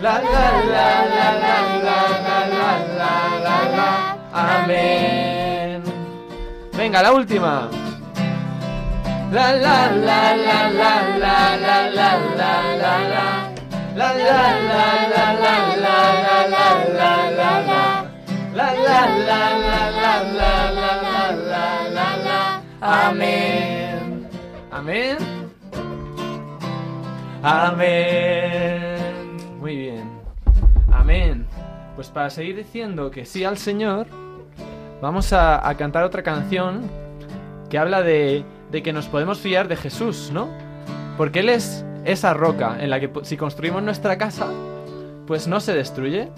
La 0.01 0.13
la 0.23 0.47
la 0.63 0.87
la 1.07 1.29
la 2.97 3.11
la 3.77 3.93
Amén 4.33 5.83
Venga, 6.75 7.03
la 7.03 7.13
última 7.13 7.69
La 9.33 9.53
la 9.57 9.91
la 9.91 10.37
la 10.37 10.71
la 10.71 10.93
la 11.19 11.57
la 11.57 11.91
la 11.91 12.11
la 12.37 12.53
la 12.77 12.93
la 13.13 13.27
La 13.97 14.15
la 14.15 14.41
la 14.71 14.85
la 15.11 15.27
la 15.35 15.57
la 15.77 15.97
la 15.97 16.37
la 16.47 16.69
la 16.95 17.11
la 17.35 17.51
la 17.67 17.83
La 18.55 18.69
la 18.73 19.01
la 19.27 19.43
la 19.67 19.83
la 19.83 20.15
la 20.23 20.93
la 21.11 21.67
la 21.91 22.09
la 22.25 22.63
Amén 22.81 24.29
Amén 24.71 25.19
Amén 27.43 29.37
Muy 29.59 29.77
bien 29.77 30.09
Amén 30.93 31.47
Pues 31.97 32.11
para 32.11 32.31
seguir 32.31 32.55
diciendo 32.55 33.11
que 33.11 33.27
sí 33.27 33.43
al 33.45 33.59
Señor 33.59 34.07
Vamos 35.03 35.33
a, 35.33 35.69
a 35.69 35.77
cantar 35.77 36.05
otra 36.05 36.23
canción 36.23 36.89
que 37.69 37.79
habla 37.79 38.03
de, 38.03 38.45
de 38.71 38.83
que 38.83 38.93
nos 38.93 39.07
podemos 39.07 39.39
fiar 39.39 39.69
de 39.69 39.77
Jesús, 39.77 40.31
¿no? 40.33 40.49
Porque 41.17 41.41
Él 41.41 41.49
es 41.49 41.85
esa 42.05 42.35
roca 42.35 42.77
en 42.81 42.91
la 42.91 43.01
que 43.01 43.11
si 43.23 43.37
construimos 43.37 43.83
nuestra 43.83 44.17
casa, 44.19 44.49
pues 45.27 45.49
no 45.49 45.61
se 45.61 45.75
destruye. 45.75 46.29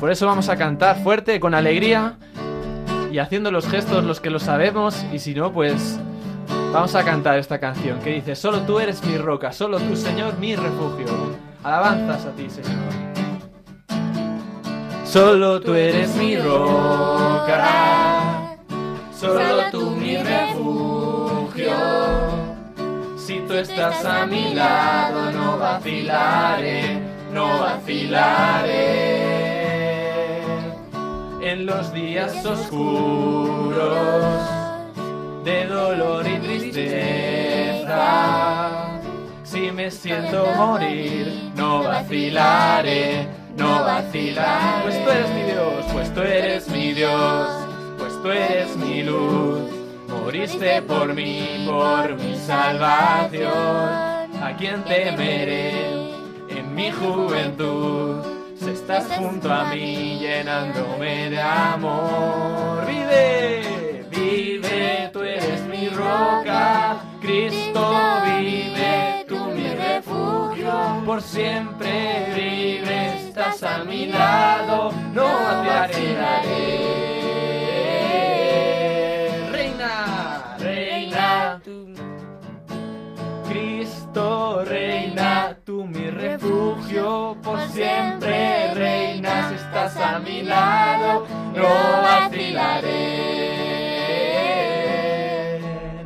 Por 0.00 0.10
eso 0.10 0.26
vamos 0.26 0.48
a 0.48 0.56
cantar 0.56 1.02
fuerte, 1.02 1.40
con 1.40 1.54
alegría 1.54 2.16
y 3.10 3.18
haciendo 3.18 3.50
los 3.50 3.68
gestos 3.68 4.04
los 4.04 4.20
que 4.20 4.30
lo 4.30 4.38
sabemos 4.38 5.04
y 5.12 5.18
si 5.18 5.34
no, 5.34 5.52
pues 5.52 5.98
vamos 6.72 6.94
a 6.94 7.04
cantar 7.04 7.38
esta 7.38 7.60
canción 7.60 8.00
que 8.00 8.10
dice, 8.10 8.34
solo 8.34 8.62
tú 8.62 8.80
eres 8.80 9.04
mi 9.04 9.16
roca, 9.18 9.52
solo 9.52 9.78
tú, 9.78 9.94
Señor, 9.96 10.38
mi 10.38 10.56
refugio. 10.56 11.06
Alabanzas 11.62 12.26
a 12.26 12.30
ti, 12.32 12.48
Señor. 12.50 12.72
Solo 15.04 15.60
tú 15.60 15.74
eres 15.74 16.16
mi 16.16 16.36
roca, 16.36 18.11
solo 19.22 19.70
tú 19.70 19.90
mi 19.92 20.16
refugio. 20.16 21.72
Si 23.16 23.38
tú 23.46 23.54
estás 23.54 24.04
a 24.04 24.26
mi 24.26 24.52
lado, 24.52 25.30
no 25.30 25.58
vacilaré, 25.58 26.98
no 27.32 27.60
vacilaré. 27.60 29.22
En 31.40 31.66
los 31.66 31.92
días 31.92 32.44
oscuros 32.44 33.84
de 35.44 35.66
dolor 35.66 36.26
y 36.26 36.38
tristeza, 36.38 37.90
si 39.44 39.70
me 39.70 39.88
siento 39.90 40.46
morir, 40.56 41.52
no 41.54 41.84
vacilaré 41.84 43.42
no 43.56 43.84
vacilar. 43.84 44.82
Pues 44.82 45.04
tú 45.04 45.10
eres 45.10 45.30
mi 45.30 45.42
Dios, 45.42 45.84
pues 45.92 46.14
tú 46.14 46.20
eres 46.22 46.68
mi 46.68 46.92
Dios, 46.92 47.61
tú 48.22 48.30
eres 48.30 48.76
mi 48.76 49.02
luz. 49.02 49.70
Moriste 50.08 50.82
por 50.82 51.12
mí, 51.14 51.66
por 51.66 52.14
mi 52.16 52.36
salvación. 52.36 53.50
¿A 54.42 54.54
quién 54.58 54.82
temeré 54.84 55.86
en 56.48 56.74
mi 56.74 56.90
juventud? 56.90 58.22
Si 58.56 58.70
estás 58.70 59.06
junto 59.16 59.52
a 59.52 59.64
mí 59.64 60.18
llenándome 60.20 61.30
de 61.30 61.40
amor. 61.40 62.86
Vive, 62.86 64.06
vive, 64.10 65.10
tú 65.12 65.22
eres 65.22 65.62
mi 65.66 65.88
roca. 65.88 67.00
Cristo 67.20 67.96
vive, 68.38 69.24
tú 69.28 69.36
mi 69.46 69.68
refugio. 69.74 71.02
Por 71.04 71.20
siempre 71.20 72.32
vive 72.34 73.26
estás 73.28 73.62
a 73.62 73.84
mi 73.84 74.06
lado, 74.06 74.92
no 75.12 75.24
vacilaré. 75.64 77.11
A 90.12 90.18
mi 90.18 90.42
lado, 90.42 91.26
no 91.54 91.62
vacilaré. 92.02 93.22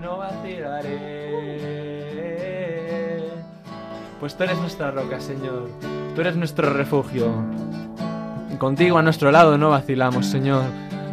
No 0.00 0.18
vacilaré. 0.18 1.16
Pues 4.20 4.36
tú 4.36 4.44
eres 4.44 4.58
nuestra 4.58 4.92
roca, 4.92 5.20
Señor. 5.20 5.70
Tú 6.14 6.20
eres 6.20 6.36
nuestro 6.36 6.72
refugio. 6.72 7.32
Contigo 8.58 8.98
a 8.98 9.02
nuestro 9.02 9.30
lado 9.32 9.58
no 9.58 9.70
vacilamos, 9.70 10.26
Señor, 10.26 10.62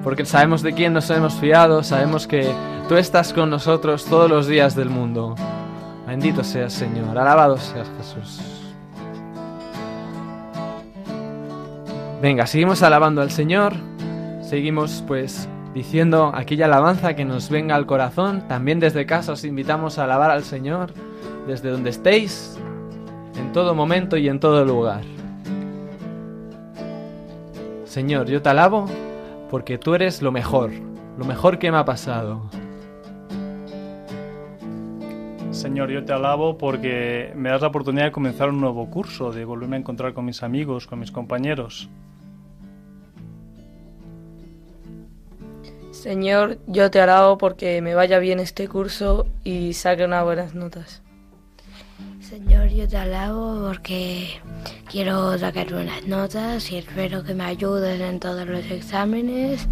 porque 0.04 0.26
sabemos 0.26 0.62
de 0.62 0.74
quién 0.74 0.94
nos 0.94 1.10
hemos 1.10 1.34
fiado, 1.34 1.84
sabemos 1.84 2.26
que 2.26 2.50
tú 2.88 2.96
estás 2.96 3.34
con 3.34 3.50
nosotros 3.50 4.06
todos 4.06 4.30
los 4.30 4.48
días 4.48 4.76
del 4.76 4.90
mundo. 4.90 5.36
Bendito 6.08 6.44
seas, 6.44 6.72
Señor, 6.72 7.18
alabado 7.18 7.58
seas, 7.58 7.90
Jesús. 7.98 8.63
Venga, 12.24 12.48
seguimos 12.48 12.82
alabando 12.84 13.22
al 13.22 13.32
Señor, 13.32 13.74
seguimos 14.40 15.04
pues 15.06 15.50
diciendo 15.74 16.32
aquella 16.34 16.68
alabanza 16.68 17.18
que 17.18 17.26
nos 17.26 17.50
venga 17.50 17.76
al 17.76 17.86
corazón. 17.86 18.48
También 18.48 18.80
desde 18.80 19.06
casa 19.06 19.34
os 19.34 19.44
invitamos 19.44 20.00
a 20.00 20.06
alabar 20.06 20.32
al 20.32 20.46
Señor, 20.46 20.94
desde 21.48 21.70
donde 21.70 21.90
estéis, 21.90 22.58
en 23.38 23.52
todo 23.52 23.76
momento 23.76 24.16
y 24.16 24.30
en 24.30 24.40
todo 24.40 24.64
lugar. 24.64 25.02
Señor, 27.84 28.28
yo 28.28 28.42
te 28.42 28.48
alabo 28.48 28.86
porque 29.50 29.78
tú 29.78 29.94
eres 29.94 30.22
lo 30.22 30.32
mejor, 30.32 30.72
lo 31.18 31.26
mejor 31.26 31.60
que 31.60 31.74
me 31.74 31.78
ha 31.78 31.84
pasado. 31.84 32.50
Señor, 35.52 35.90
yo 35.90 36.06
te 36.06 36.14
alabo 36.14 36.58
porque 36.58 37.34
me 37.36 37.50
das 37.50 37.60
la 37.60 37.68
oportunidad 37.68 38.06
de 38.06 38.12
comenzar 38.14 38.48
un 38.48 38.62
nuevo 38.62 38.90
curso, 38.90 39.34
de 39.34 39.44
volverme 39.44 39.76
a 39.76 39.80
encontrar 39.80 40.14
con 40.14 40.24
mis 40.24 40.42
amigos, 40.42 40.88
con 40.88 41.00
mis 41.00 41.12
compañeros. 41.12 41.90
Señor, 46.04 46.58
yo 46.68 46.92
te 46.92 47.00
alabo 47.00 47.38
porque 47.38 47.82
me 47.82 47.96
vaya 47.96 48.20
bien 48.20 48.42
este 48.42 48.68
curso 48.68 49.26
y 49.46 49.72
saque 49.72 50.04
unas 50.04 50.26
buenas 50.26 50.54
notas. 50.54 51.02
Señor, 52.20 52.68
yo 52.68 52.90
te 52.90 52.98
alabo 52.98 53.68
porque 53.68 54.42
quiero 54.92 55.38
sacar 55.38 55.72
buenas 55.72 56.06
notas 56.06 56.70
y 56.74 56.76
espero 56.76 57.24
que 57.24 57.34
me 57.34 57.46
ayudes 57.46 58.02
en 58.02 58.20
todos 58.20 58.46
los 58.46 58.66
exámenes 58.70 59.70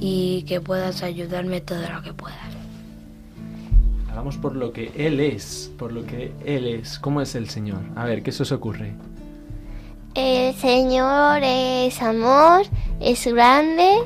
y 0.00 0.44
que 0.48 0.58
puedas 0.58 1.02
ayudarme 1.02 1.60
todo 1.60 1.86
lo 1.92 2.00
que 2.00 2.14
puedas. 2.14 2.38
Hagamos 4.10 4.38
por 4.38 4.56
lo 4.56 4.72
que 4.72 4.90
Él 4.96 5.20
es, 5.20 5.70
por 5.78 5.92
lo 5.92 6.06
que 6.06 6.32
Él 6.46 6.66
es. 6.66 6.98
¿Cómo 6.98 7.20
es 7.20 7.34
el 7.34 7.50
Señor? 7.50 7.82
A 7.94 8.06
ver, 8.06 8.22
¿qué 8.22 8.32
se 8.32 8.44
os 8.44 8.52
ocurre? 8.52 8.94
El 10.14 10.54
Señor 10.54 11.42
es 11.42 12.00
amor, 12.00 12.62
es 13.00 13.26
grande 13.26 13.98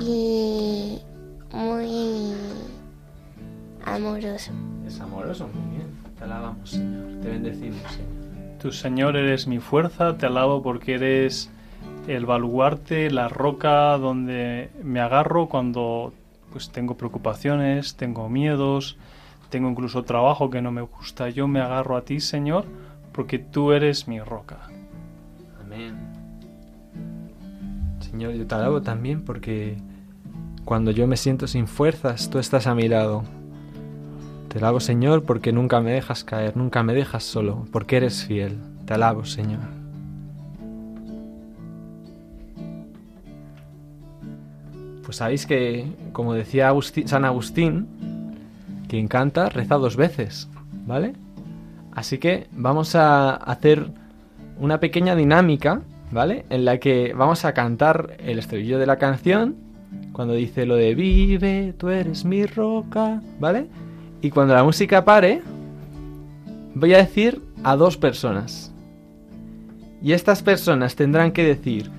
y 0.00 0.98
muy 1.52 2.34
amoroso. 3.84 4.52
Es 4.86 5.00
amoroso, 5.00 5.48
muy 5.48 5.76
bien. 5.76 5.88
Te 6.18 6.24
alabamos, 6.24 6.70
Señor. 6.70 7.20
Te 7.20 7.28
bendecimos, 7.28 7.82
Señor. 7.92 8.58
Tu 8.60 8.72
Señor 8.72 9.16
eres 9.16 9.46
mi 9.46 9.58
fuerza, 9.58 10.16
te 10.16 10.26
alabo 10.26 10.62
porque 10.62 10.94
eres 10.94 11.50
el 12.06 12.26
baluarte, 12.26 13.10
la 13.10 13.28
roca 13.28 13.96
donde 13.98 14.70
me 14.82 15.00
agarro 15.00 15.48
cuando 15.48 16.12
pues 16.52 16.70
tengo 16.70 16.96
preocupaciones, 16.96 17.96
tengo 17.96 18.28
miedos, 18.28 18.98
tengo 19.50 19.68
incluso 19.68 20.04
trabajo 20.04 20.50
que 20.50 20.62
no 20.62 20.70
me 20.70 20.82
gusta. 20.82 21.28
Yo 21.30 21.48
me 21.48 21.60
agarro 21.60 21.96
a 21.96 22.02
ti, 22.02 22.20
Señor, 22.20 22.66
porque 23.12 23.38
tú 23.38 23.72
eres 23.72 24.06
mi 24.06 24.20
roca. 24.20 24.58
Amén. 25.60 26.11
Señor, 28.12 28.34
yo 28.34 28.46
te 28.46 28.54
alabo 28.54 28.82
también 28.82 29.22
porque 29.22 29.78
cuando 30.66 30.90
yo 30.90 31.06
me 31.06 31.16
siento 31.16 31.46
sin 31.46 31.66
fuerzas, 31.66 32.28
tú 32.28 32.38
estás 32.38 32.66
a 32.66 32.74
mi 32.74 32.86
lado. 32.86 33.24
Te 34.48 34.58
alabo, 34.58 34.80
Señor, 34.80 35.24
porque 35.24 35.50
nunca 35.50 35.80
me 35.80 35.92
dejas 35.92 36.22
caer, 36.22 36.54
nunca 36.54 36.82
me 36.82 36.92
dejas 36.92 37.24
solo, 37.24 37.66
porque 37.72 37.96
eres 37.96 38.26
fiel. 38.26 38.58
Te 38.84 38.92
alabo, 38.92 39.24
Señor. 39.24 39.60
Pues 45.02 45.16
sabéis 45.16 45.46
que, 45.46 45.90
como 46.12 46.34
decía 46.34 46.70
San 47.06 47.24
Agustín, 47.24 47.86
quien 48.88 49.08
canta 49.08 49.48
reza 49.48 49.76
dos 49.76 49.96
veces, 49.96 50.50
¿vale? 50.86 51.14
Así 51.94 52.18
que 52.18 52.46
vamos 52.52 52.94
a 52.94 53.34
hacer 53.36 53.90
una 54.58 54.80
pequeña 54.80 55.16
dinámica, 55.16 55.80
¿vale? 56.12 56.44
En 56.50 56.64
la 56.64 56.78
que 56.78 57.14
vamos 57.16 57.44
a 57.44 57.54
cantar 57.54 58.16
el 58.18 58.38
estribillo 58.38 58.78
de 58.78 58.86
la 58.86 58.98
canción, 58.98 59.56
cuando 60.12 60.34
dice 60.34 60.66
lo 60.66 60.76
de 60.76 60.94
vive, 60.94 61.74
tú 61.76 61.88
eres 61.88 62.24
mi 62.24 62.44
roca, 62.46 63.20
¿vale? 63.40 63.66
Y 64.20 64.30
cuando 64.30 64.54
la 64.54 64.62
música 64.62 65.04
pare, 65.04 65.42
voy 66.74 66.94
a 66.94 66.98
decir 66.98 67.40
a 67.64 67.76
dos 67.76 67.96
personas. 67.96 68.72
Y 70.02 70.12
estas 70.12 70.42
personas 70.42 70.96
tendrán 70.96 71.32
que 71.32 71.44
decir 71.44 71.90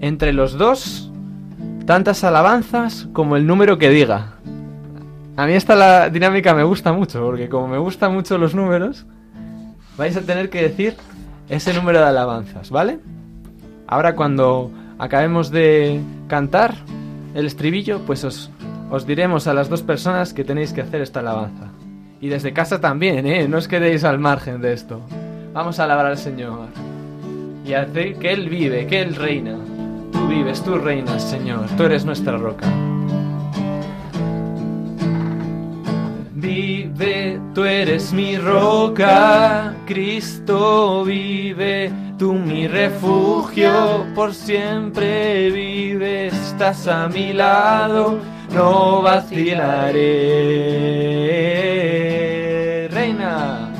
entre 0.00 0.32
los 0.32 0.54
dos 0.54 1.12
tantas 1.86 2.24
alabanzas 2.24 3.08
como 3.12 3.36
el 3.36 3.46
número 3.46 3.78
que 3.78 3.90
diga. 3.90 4.34
A 5.36 5.46
mí 5.46 5.52
esta 5.52 5.74
la 5.74 6.10
dinámica 6.10 6.54
me 6.54 6.64
gusta 6.64 6.92
mucho, 6.92 7.20
porque 7.24 7.48
como 7.48 7.68
me 7.68 7.78
gustan 7.78 8.12
mucho 8.12 8.38
los 8.38 8.54
números, 8.54 9.06
vais 9.96 10.16
a 10.16 10.22
tener 10.22 10.50
que 10.50 10.62
decir 10.62 10.96
ese 11.48 11.72
número 11.74 11.98
de 11.98 12.06
alabanzas, 12.06 12.70
¿vale? 12.70 12.98
Ahora 13.88 14.14
cuando 14.14 14.70
acabemos 14.98 15.50
de 15.50 16.00
cantar 16.28 16.74
el 17.34 17.46
estribillo, 17.46 18.00
pues 18.06 18.22
os, 18.22 18.50
os 18.90 19.06
diremos 19.06 19.46
a 19.46 19.54
las 19.54 19.70
dos 19.70 19.82
personas 19.82 20.34
que 20.34 20.44
tenéis 20.44 20.74
que 20.74 20.82
hacer 20.82 21.00
esta 21.00 21.20
alabanza. 21.20 21.70
Y 22.20 22.28
desde 22.28 22.52
casa 22.52 22.80
también, 22.80 23.26
¿eh? 23.26 23.48
No 23.48 23.56
os 23.56 23.66
quedéis 23.66 24.04
al 24.04 24.18
margen 24.18 24.60
de 24.60 24.74
esto. 24.74 25.00
Vamos 25.54 25.80
a 25.80 25.84
alabar 25.84 26.04
al 26.04 26.18
Señor. 26.18 26.66
Y 27.64 27.72
a 27.72 27.86
que 27.86 28.32
Él 28.32 28.50
vive, 28.50 28.86
que 28.86 29.00
Él 29.00 29.14
reina. 29.14 29.56
Tú 30.12 30.28
vives, 30.28 30.62
tú 30.62 30.76
reinas, 30.76 31.22
Señor. 31.22 31.66
Tú 31.76 31.84
eres 31.84 32.04
nuestra 32.04 32.36
roca. 32.36 32.66
Vive, 36.40 37.40
tú 37.52 37.64
eres 37.64 38.12
mi 38.12 38.36
roca, 38.36 39.74
Cristo 39.86 41.02
vive, 41.02 41.90
tú 42.16 42.34
mi 42.34 42.68
refugio, 42.68 44.06
por 44.14 44.32
siempre 44.32 45.50
vives, 45.50 46.32
estás 46.32 46.86
a 46.86 47.08
mi 47.08 47.32
lado, 47.32 48.20
no 48.54 49.02
vacilaré. 49.02 49.98
Reina, 52.92 53.72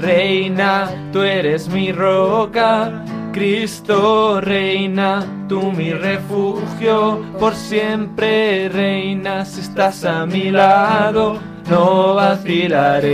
reina, 0.00 1.10
tú 1.12 1.20
eres 1.20 1.68
mi 1.68 1.92
roca, 1.92 3.04
Cristo 3.34 4.40
reina, 4.40 5.26
tú 5.46 5.70
mi 5.72 5.92
refugio, 5.92 7.22
por 7.38 7.54
siempre 7.54 8.70
reinas, 8.70 9.58
estás 9.58 10.06
a 10.06 10.24
mi 10.24 10.50
lado, 10.50 11.38
no 11.68 12.14
vacilaré. 12.14 13.08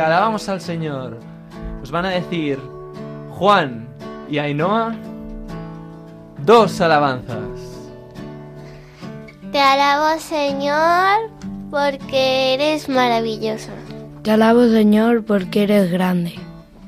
Alabamos 0.00 0.48
al 0.48 0.60
Señor. 0.60 1.18
Os 1.82 1.90
van 1.90 2.06
a 2.06 2.10
decir 2.10 2.58
Juan 3.30 3.88
y 4.28 4.38
Ainhoa 4.38 4.94
dos 6.44 6.80
alabanzas. 6.80 7.38
Te 9.52 9.60
alabo, 9.60 10.18
Señor, 10.20 11.30
porque 11.70 12.54
eres 12.54 12.88
maravilloso. 12.88 13.70
Te 14.22 14.30
alabo, 14.32 14.66
Señor, 14.68 15.24
porque 15.24 15.62
eres 15.62 15.90
grande. 15.90 16.34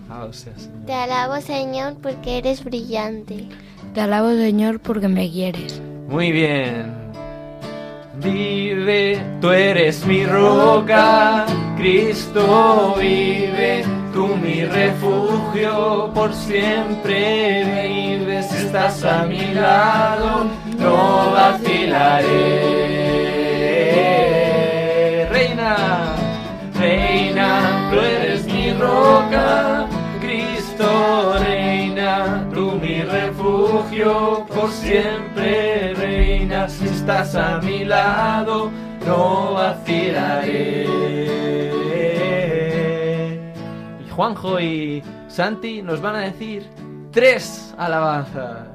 Alabado 0.08 0.32
sea, 0.32 0.52
Señor. 0.56 0.86
Te 0.86 0.92
alabo, 0.92 1.40
Señor, 1.40 1.94
porque 2.02 2.38
eres 2.38 2.64
brillante. 2.64 3.46
Te 3.94 4.00
alabo, 4.00 4.30
Señor, 4.30 4.80
porque 4.80 5.08
me 5.08 5.30
quieres. 5.30 5.80
Muy 6.08 6.32
bien. 6.32 7.07
Vive, 8.20 9.20
tú 9.40 9.50
eres 9.52 10.04
mi 10.04 10.26
roca, 10.26 11.46
Cristo 11.76 12.96
vive, 12.98 13.84
tú 14.12 14.26
mi 14.36 14.64
refugio, 14.64 16.10
por 16.12 16.34
siempre 16.34 17.64
vives, 17.84 18.52
estás 18.52 19.04
a 19.04 19.22
mi 19.24 19.54
lado, 19.54 20.46
no 20.78 21.30
vacilaré. 21.30 22.28
Reina, 25.30 26.16
reina, 26.74 27.88
tú 27.92 28.00
eres 28.00 28.44
mi 28.46 28.72
roca, 28.72 29.86
Cristo 30.20 31.34
refugio, 33.08 34.46
por 34.46 34.70
siempre 34.70 35.94
reinas, 35.94 36.80
estás 36.82 37.34
a 37.34 37.58
mi 37.58 37.84
lado, 37.84 38.70
no 39.06 39.54
vacilaré. 39.54 40.84
Y 44.06 44.10
Juanjo 44.10 44.60
y 44.60 45.02
Santi 45.28 45.82
nos 45.82 46.00
van 46.00 46.16
a 46.16 46.20
decir 46.20 46.66
tres 47.12 47.74
alabanzas. 47.78 48.68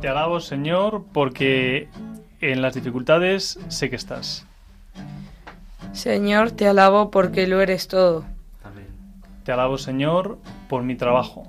Te 0.00 0.08
alabo, 0.08 0.40
Señor, 0.40 1.04
porque 1.12 1.88
en 2.40 2.62
las 2.62 2.74
dificultades 2.74 3.58
sé 3.68 3.90
que 3.90 3.96
estás. 3.96 4.46
Señor, 5.92 6.50
te 6.50 6.68
alabo 6.68 7.10
porque 7.10 7.46
lo 7.46 7.60
eres 7.60 7.88
todo. 7.88 8.24
Te 9.44 9.52
alabo, 9.52 9.78
Señor, 9.78 10.38
por 10.68 10.82
mi 10.82 10.96
trabajo. 10.96 11.48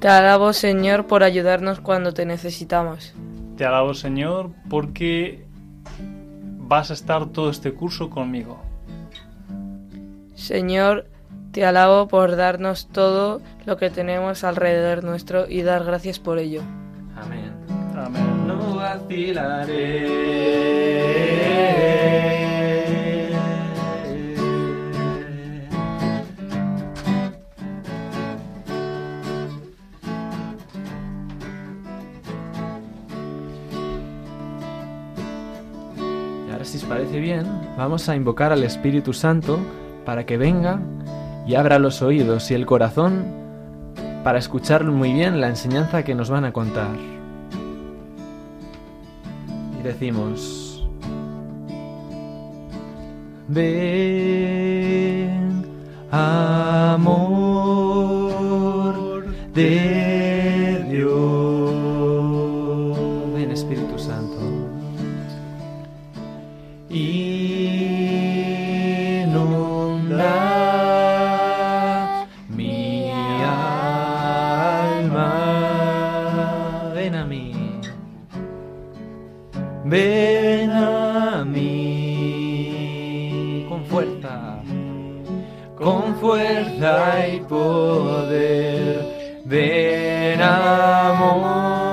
Te 0.00 0.08
alabo, 0.08 0.52
Señor, 0.54 1.06
por 1.06 1.22
ayudarnos 1.22 1.80
cuando 1.80 2.14
te 2.14 2.24
necesitamos. 2.24 3.14
Te 3.58 3.66
alabo, 3.66 3.92
Señor, 3.92 4.50
porque 4.70 5.44
vas 6.56 6.90
a 6.90 6.94
estar 6.94 7.26
todo 7.26 7.50
este 7.50 7.74
curso 7.74 8.08
conmigo. 8.08 8.62
Señor, 10.34 11.06
te 11.52 11.66
alabo 11.66 12.08
por 12.08 12.36
darnos 12.36 12.88
todo 12.88 13.42
lo 13.66 13.76
que 13.76 13.90
tenemos 13.90 14.42
alrededor 14.42 15.04
nuestro 15.04 15.46
y 15.46 15.60
dar 15.60 15.84
gracias 15.84 16.18
por 16.18 16.38
ello. 16.38 16.62
Amén. 17.14 17.52
Amén. 17.94 18.46
No 18.46 18.76
vacilaré. 18.76 20.20
Parece 36.90 37.20
bien, 37.20 37.46
vamos 37.78 38.08
a 38.08 38.16
invocar 38.16 38.50
al 38.50 38.64
Espíritu 38.64 39.12
Santo 39.12 39.60
para 40.04 40.26
que 40.26 40.36
venga 40.36 40.80
y 41.46 41.54
abra 41.54 41.78
los 41.78 42.02
oídos 42.02 42.50
y 42.50 42.54
el 42.54 42.66
corazón 42.66 43.26
para 44.24 44.40
escuchar 44.40 44.82
muy 44.84 45.12
bien 45.12 45.40
la 45.40 45.46
enseñanza 45.46 46.02
que 46.02 46.16
nos 46.16 46.30
van 46.30 46.44
a 46.44 46.52
contar. 46.52 46.90
Y 49.78 49.82
decimos, 49.84 50.84
ven, 53.46 53.70
amor 56.10 57.14
de 59.54 60.09
con 85.90 86.14
fuerza 86.16 87.26
y 87.26 87.40
poder. 87.40 89.00
Ven 89.44 90.40
amor 90.40 91.89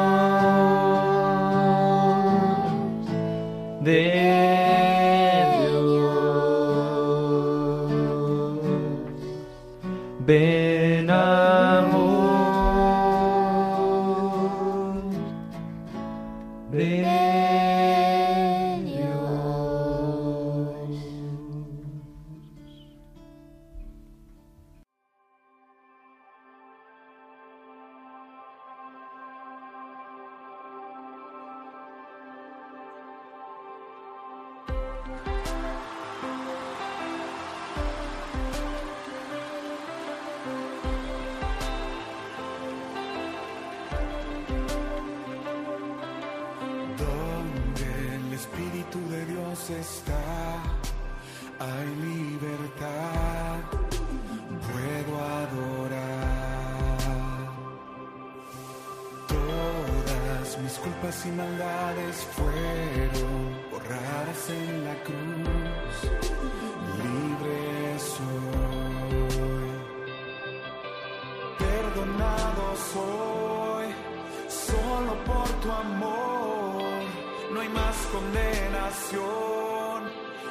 no 77.52 77.60
hay 77.62 77.70
más 77.70 77.96
condenación, 78.12 79.20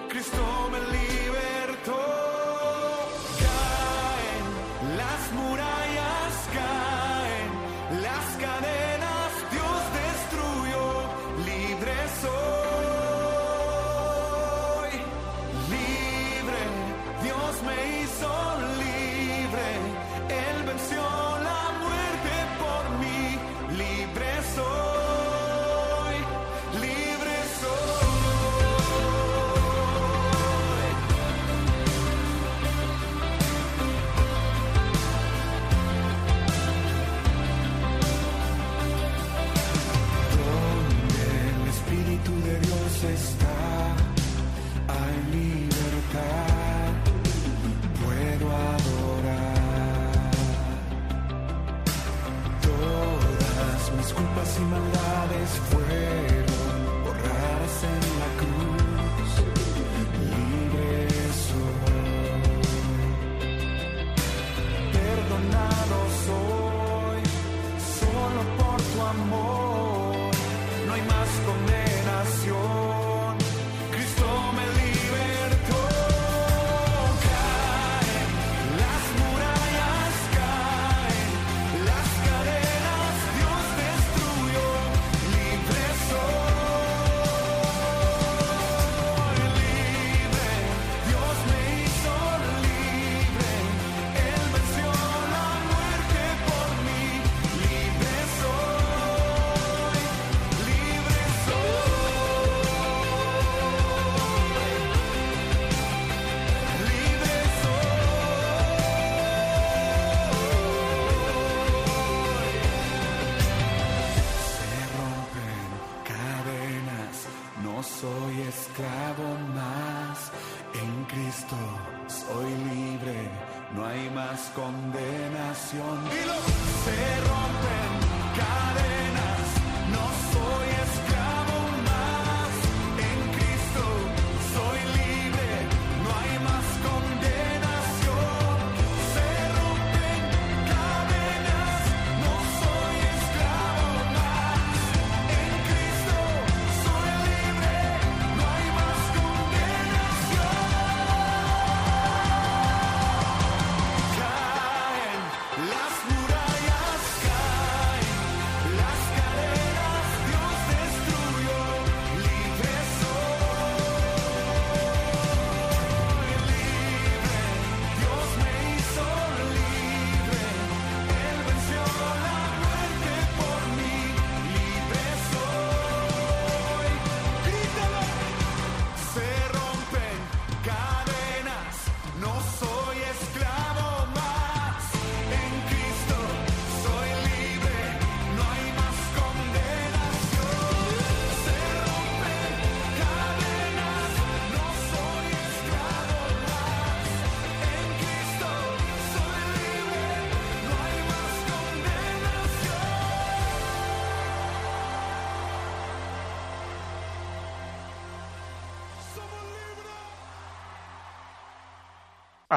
Cristo 0.09 0.69
me 0.71 0.79
libertó. 0.81 1.56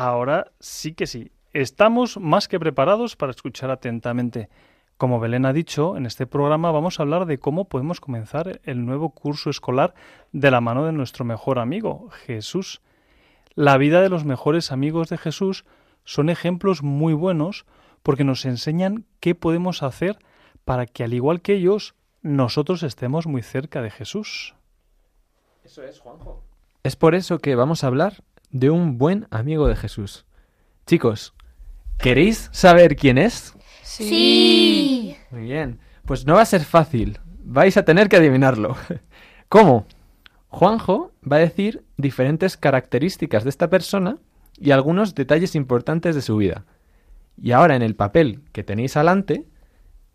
Ahora 0.01 0.53
sí 0.61 0.93
que 0.93 1.07
sí. 1.07 1.33
Estamos 1.51 2.17
más 2.17 2.47
que 2.47 2.57
preparados 2.57 3.17
para 3.17 3.31
escuchar 3.31 3.69
atentamente. 3.69 4.47
Como 4.95 5.19
Belén 5.19 5.45
ha 5.45 5.51
dicho, 5.51 5.97
en 5.97 6.05
este 6.05 6.25
programa 6.25 6.71
vamos 6.71 6.97
a 6.97 7.03
hablar 7.03 7.25
de 7.25 7.37
cómo 7.37 7.65
podemos 7.65 7.99
comenzar 7.99 8.61
el 8.63 8.85
nuevo 8.85 9.09
curso 9.09 9.49
escolar 9.49 9.93
de 10.31 10.51
la 10.51 10.61
mano 10.61 10.85
de 10.85 10.93
nuestro 10.93 11.25
mejor 11.25 11.59
amigo, 11.59 12.07
Jesús. 12.11 12.81
La 13.55 13.75
vida 13.75 14.01
de 14.01 14.07
los 14.07 14.23
mejores 14.23 14.71
amigos 14.71 15.09
de 15.09 15.17
Jesús 15.17 15.65
son 16.05 16.29
ejemplos 16.29 16.81
muy 16.81 17.11
buenos 17.11 17.65
porque 18.01 18.23
nos 18.23 18.45
enseñan 18.45 19.03
qué 19.19 19.35
podemos 19.35 19.83
hacer 19.83 20.17
para 20.63 20.85
que, 20.85 21.03
al 21.03 21.13
igual 21.13 21.41
que 21.41 21.55
ellos, 21.55 21.93
nosotros 22.21 22.83
estemos 22.83 23.27
muy 23.27 23.41
cerca 23.41 23.81
de 23.81 23.91
Jesús. 23.91 24.55
Eso 25.65 25.83
es, 25.83 25.99
Juanjo. 25.99 26.41
Es 26.83 26.95
por 26.95 27.13
eso 27.13 27.39
que 27.39 27.55
vamos 27.55 27.83
a 27.83 27.87
hablar 27.87 28.23
de 28.51 28.69
un 28.69 28.97
buen 28.97 29.27
amigo 29.29 29.67
de 29.67 29.75
Jesús. 29.75 30.25
Chicos, 30.85 31.33
¿queréis 31.97 32.49
saber 32.51 32.95
quién 32.95 33.17
es? 33.17 33.55
Sí. 33.83 35.15
Muy 35.31 35.43
bien. 35.43 35.79
Pues 36.05 36.25
no 36.25 36.35
va 36.35 36.41
a 36.41 36.45
ser 36.45 36.63
fácil. 36.63 37.19
Vais 37.43 37.77
a 37.77 37.85
tener 37.85 38.09
que 38.09 38.17
adivinarlo. 38.17 38.75
¿Cómo? 39.49 39.85
Juanjo 40.47 41.11
va 41.29 41.37
a 41.37 41.39
decir 41.39 41.83
diferentes 41.97 42.57
características 42.57 43.43
de 43.43 43.51
esta 43.51 43.69
persona 43.69 44.17
y 44.57 44.71
algunos 44.71 45.15
detalles 45.15 45.55
importantes 45.55 46.15
de 46.15 46.21
su 46.21 46.37
vida. 46.37 46.65
Y 47.41 47.51
ahora 47.51 47.75
en 47.75 47.81
el 47.81 47.95
papel 47.95 48.41
que 48.51 48.63
tenéis 48.63 48.95
delante, 48.95 49.45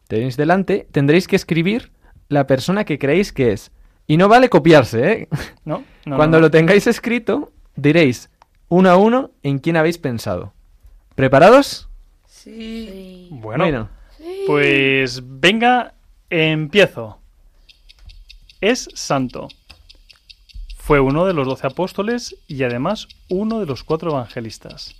tenéis 0.08 0.36
delante, 0.36 0.88
tendréis 0.90 1.28
que 1.28 1.36
escribir 1.36 1.92
la 2.28 2.46
persona 2.46 2.84
que 2.84 2.98
creéis 2.98 3.32
que 3.32 3.52
es. 3.52 3.70
Y 4.06 4.16
no 4.16 4.28
vale 4.28 4.48
copiarse, 4.50 5.12
¿eh? 5.12 5.28
¿No? 5.64 5.84
No, 6.04 6.16
Cuando 6.16 6.36
no, 6.36 6.42
no. 6.42 6.46
lo 6.46 6.50
tengáis 6.50 6.86
escrito, 6.86 7.52
diréis 7.76 8.30
uno 8.68 8.90
a 8.90 8.96
uno 8.96 9.30
en 9.42 9.58
quién 9.58 9.76
habéis 9.76 9.98
pensado. 9.98 10.52
¿Preparados? 11.14 11.88
Sí. 12.26 13.28
Bueno, 13.30 13.64
Bueno, 13.64 13.88
pues 14.46 15.22
venga, 15.24 15.94
empiezo. 16.30 17.18
Es 18.60 18.88
santo. 18.94 19.48
Fue 20.76 21.00
uno 21.00 21.24
de 21.24 21.32
los 21.32 21.46
doce 21.46 21.66
apóstoles 21.66 22.36
y 22.46 22.62
además 22.62 23.08
uno 23.28 23.60
de 23.60 23.66
los 23.66 23.84
cuatro 23.84 24.10
evangelistas. 24.10 24.94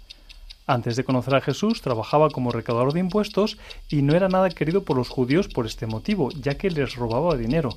Antes 0.67 0.97
de 0.97 1.05
conocer 1.05 1.35
a 1.35 1.43
Jesús 1.43 1.83
trabajaba 1.83 2.31
como 2.31 2.51
recaudador 2.51 2.95
de 2.95 3.01
impuestos 3.01 3.59
y 3.91 4.01
no 4.01 4.15
era 4.15 4.29
nada 4.29 4.49
querido 4.49 4.83
por 4.85 4.97
los 4.97 5.11
judíos 5.11 5.49
por 5.49 5.67
este 5.67 5.87
motivo, 5.87 6.31
ya 6.31 6.57
que 6.57 6.71
les 6.71 6.95
robaba 6.95 7.37
dinero. 7.37 7.77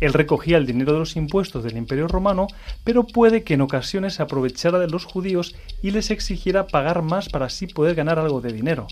Él 0.00 0.12
recogía 0.12 0.56
el 0.56 0.66
dinero 0.66 0.92
de 0.92 0.98
los 0.98 1.16
impuestos 1.16 1.62
del 1.62 1.76
Imperio 1.76 2.08
Romano, 2.08 2.48
pero 2.84 3.04
puede 3.04 3.44
que 3.44 3.54
en 3.54 3.60
ocasiones 3.60 4.14
se 4.14 4.22
aprovechara 4.22 4.78
de 4.78 4.88
los 4.88 5.04
judíos 5.04 5.54
y 5.82 5.92
les 5.92 6.10
exigiera 6.10 6.66
pagar 6.66 7.02
más 7.02 7.28
para 7.28 7.46
así 7.46 7.66
poder 7.66 7.94
ganar 7.94 8.18
algo 8.18 8.40
de 8.40 8.52
dinero. 8.52 8.86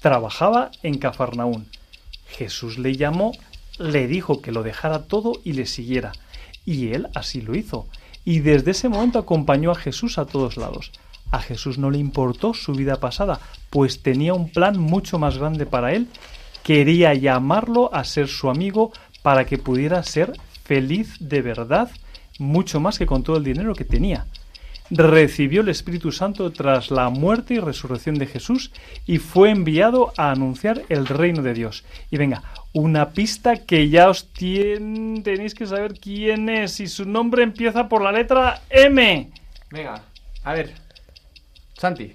Trabajaba 0.00 0.70
en 0.82 0.98
Cafarnaún. 0.98 1.66
Jesús 2.28 2.78
le 2.78 2.96
llamó, 2.96 3.32
le 3.78 4.06
dijo 4.06 4.40
que 4.40 4.52
lo 4.52 4.62
dejara 4.62 5.06
todo 5.06 5.40
y 5.44 5.54
le 5.54 5.66
siguiera. 5.66 6.12
Y 6.64 6.92
él 6.92 7.08
así 7.14 7.40
lo 7.40 7.56
hizo. 7.56 7.88
Y 8.24 8.40
desde 8.40 8.72
ese 8.72 8.88
momento 8.88 9.18
acompañó 9.18 9.70
a 9.70 9.76
Jesús 9.76 10.18
a 10.18 10.26
todos 10.26 10.56
lados. 10.56 10.92
A 11.30 11.40
Jesús 11.40 11.78
no 11.78 11.90
le 11.90 11.98
importó 11.98 12.54
su 12.54 12.72
vida 12.72 13.00
pasada, 13.00 13.40
pues 13.70 14.02
tenía 14.02 14.34
un 14.34 14.50
plan 14.50 14.78
mucho 14.78 15.18
más 15.18 15.38
grande 15.38 15.66
para 15.66 15.92
él. 15.92 16.08
Quería 16.62 17.14
llamarlo 17.14 17.94
a 17.94 18.04
ser 18.04 18.28
su 18.28 18.50
amigo 18.50 18.92
para 19.26 19.44
que 19.44 19.58
pudiera 19.58 20.00
ser 20.04 20.34
feliz 20.62 21.16
de 21.18 21.42
verdad, 21.42 21.90
mucho 22.38 22.78
más 22.78 22.96
que 22.96 23.06
con 23.06 23.24
todo 23.24 23.38
el 23.38 23.42
dinero 23.42 23.74
que 23.74 23.84
tenía. 23.84 24.24
recibió 24.88 25.62
el 25.62 25.68
Espíritu 25.68 26.12
Santo 26.12 26.52
tras 26.52 26.92
la 26.92 27.10
muerte 27.10 27.54
y 27.54 27.58
resurrección 27.58 28.14
de 28.18 28.26
Jesús 28.26 28.70
y 29.04 29.18
fue 29.18 29.50
enviado 29.50 30.12
a 30.16 30.30
anunciar 30.30 30.82
el 30.88 31.06
reino 31.08 31.42
de 31.42 31.54
Dios. 31.54 31.82
Y 32.08 32.18
venga, 32.18 32.44
una 32.72 33.10
pista 33.10 33.56
que 33.56 33.88
ya 33.88 34.08
os 34.08 34.32
tien- 34.32 35.24
tenéis 35.24 35.56
que 35.56 35.66
saber 35.66 35.94
quién 35.98 36.48
es 36.48 36.78
y 36.78 36.86
su 36.86 37.04
nombre 37.04 37.42
empieza 37.42 37.88
por 37.88 38.00
la 38.02 38.12
letra 38.12 38.60
M. 38.70 39.28
Venga, 39.72 40.02
a 40.44 40.52
ver. 40.52 40.72
Santi. 41.76 42.14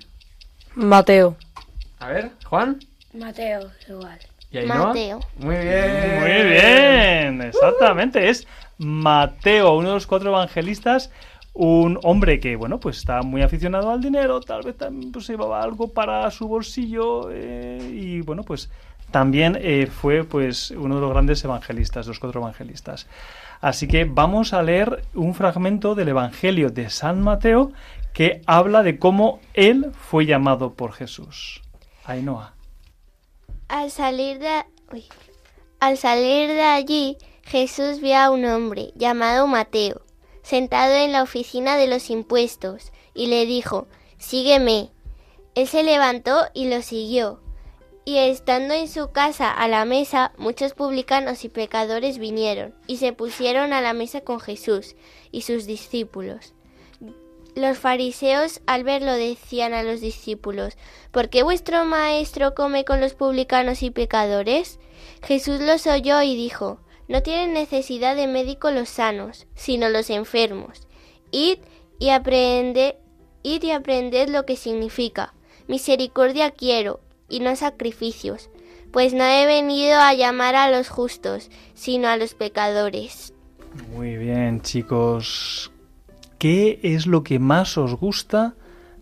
Mateo. 0.75 1.35
A 1.99 2.07
ver, 2.07 2.31
Juan. 2.45 2.79
Mateo, 3.13 3.69
igual. 3.89 4.19
¿Y 4.51 4.57
Ainhoa? 4.57 4.87
Mateo. 4.87 5.19
Muy 5.37 5.55
bien. 5.55 6.19
Muy 6.19 6.49
bien, 6.51 7.41
exactamente, 7.41 8.29
es 8.29 8.47
Mateo, 8.77 9.75
uno 9.75 9.89
de 9.89 9.93
los 9.95 10.07
cuatro 10.07 10.29
evangelistas, 10.29 11.11
un 11.53 11.99
hombre 12.03 12.39
que, 12.39 12.55
bueno, 12.55 12.79
pues 12.79 12.97
está 12.97 13.21
muy 13.21 13.41
aficionado 13.41 13.91
al 13.91 14.01
dinero, 14.01 14.41
tal 14.41 14.63
vez 14.63 14.77
también 14.77 15.11
pues, 15.11 15.27
llevaba 15.27 15.61
algo 15.61 15.89
para 15.89 16.29
su 16.31 16.47
bolsillo 16.47 17.29
eh, 17.31 17.79
y, 17.93 18.21
bueno, 18.21 18.43
pues 18.43 18.69
también 19.11 19.57
eh, 19.61 19.87
fue 19.87 20.23
pues 20.23 20.71
uno 20.71 20.95
de 20.95 21.01
los 21.01 21.11
grandes 21.11 21.43
evangelistas, 21.43 22.07
los 22.07 22.19
cuatro 22.19 22.41
evangelistas. 22.41 23.07
Así 23.59 23.87
que 23.87 24.05
vamos 24.05 24.53
a 24.53 24.63
leer 24.63 25.03
un 25.13 25.35
fragmento 25.35 25.93
del 25.93 26.09
Evangelio 26.09 26.69
de 26.69 26.89
San 26.89 27.21
Mateo 27.21 27.71
que 28.13 28.41
habla 28.47 28.81
de 28.81 28.97
cómo 28.97 29.39
él 29.53 29.91
fue 29.93 30.25
llamado 30.25 30.73
por 30.73 30.93
Jesús. 30.93 31.61
Ainhoa. 32.05 32.53
Al 33.71 33.89
salir 33.89 34.39
de. 34.39 34.65
Al 35.79 35.97
salir 35.97 36.49
de 36.49 36.61
allí, 36.61 37.17
Jesús 37.43 38.01
vio 38.01 38.17
a 38.17 38.29
un 38.29 38.43
hombre 38.43 38.91
llamado 38.95 39.47
Mateo, 39.47 40.01
sentado 40.43 40.93
en 40.95 41.13
la 41.13 41.23
oficina 41.23 41.77
de 41.77 41.87
los 41.87 42.09
impuestos, 42.09 42.91
y 43.13 43.27
le 43.27 43.45
dijo, 43.45 43.87
Sígueme. 44.17 44.89
Él 45.55 45.69
se 45.69 45.83
levantó 45.83 46.47
y 46.53 46.67
lo 46.67 46.81
siguió. 46.81 47.39
Y 48.03 48.17
estando 48.17 48.73
en 48.73 48.89
su 48.89 49.13
casa 49.13 49.49
a 49.49 49.69
la 49.69 49.85
mesa, 49.85 50.33
muchos 50.37 50.73
publicanos 50.73 51.45
y 51.45 51.47
pecadores 51.47 52.17
vinieron, 52.17 52.75
y 52.87 52.97
se 52.97 53.13
pusieron 53.13 53.71
a 53.71 53.79
la 53.79 53.93
mesa 53.93 54.19
con 54.19 54.41
Jesús 54.41 54.97
y 55.31 55.43
sus 55.43 55.65
discípulos. 55.65 56.53
Los 57.55 57.77
fariseos 57.77 58.61
al 58.65 58.85
verlo 58.85 59.11
decían 59.11 59.73
a 59.73 59.83
los 59.83 59.99
discípulos, 59.99 60.77
¿por 61.11 61.29
qué 61.29 61.43
vuestro 61.43 61.83
maestro 61.83 62.55
come 62.55 62.85
con 62.85 63.01
los 63.01 63.13
publicanos 63.13 63.83
y 63.83 63.91
pecadores? 63.91 64.79
Jesús 65.21 65.59
los 65.59 65.85
oyó 65.85 66.21
y 66.21 66.35
dijo, 66.35 66.79
No 67.09 67.21
tienen 67.23 67.53
necesidad 67.53 68.15
de 68.15 68.27
médico 68.27 68.71
los 68.71 68.87
sanos, 68.87 69.47
sino 69.53 69.89
los 69.89 70.09
enfermos. 70.09 70.87
Id 71.31 71.59
y 71.99 72.09
aprended, 72.09 72.95
id 73.43 73.63
y 73.63 73.71
aprended 73.71 74.29
lo 74.29 74.45
que 74.45 74.55
significa. 74.55 75.33
Misericordia 75.67 76.51
quiero, 76.51 77.01
y 77.27 77.41
no 77.41 77.55
sacrificios, 77.55 78.49
pues 78.91 79.13
no 79.13 79.23
he 79.25 79.45
venido 79.45 79.99
a 79.99 80.13
llamar 80.13 80.55
a 80.55 80.69
los 80.69 80.89
justos, 80.89 81.49
sino 81.73 82.07
a 82.07 82.17
los 82.17 82.33
pecadores. 82.33 83.33
Muy 83.93 84.17
bien, 84.17 84.61
chicos. 84.61 85.70
¿Qué 86.41 86.79
es 86.81 87.05
lo 87.05 87.21
que 87.21 87.37
más 87.37 87.77
os 87.77 87.93
gusta 87.93 88.55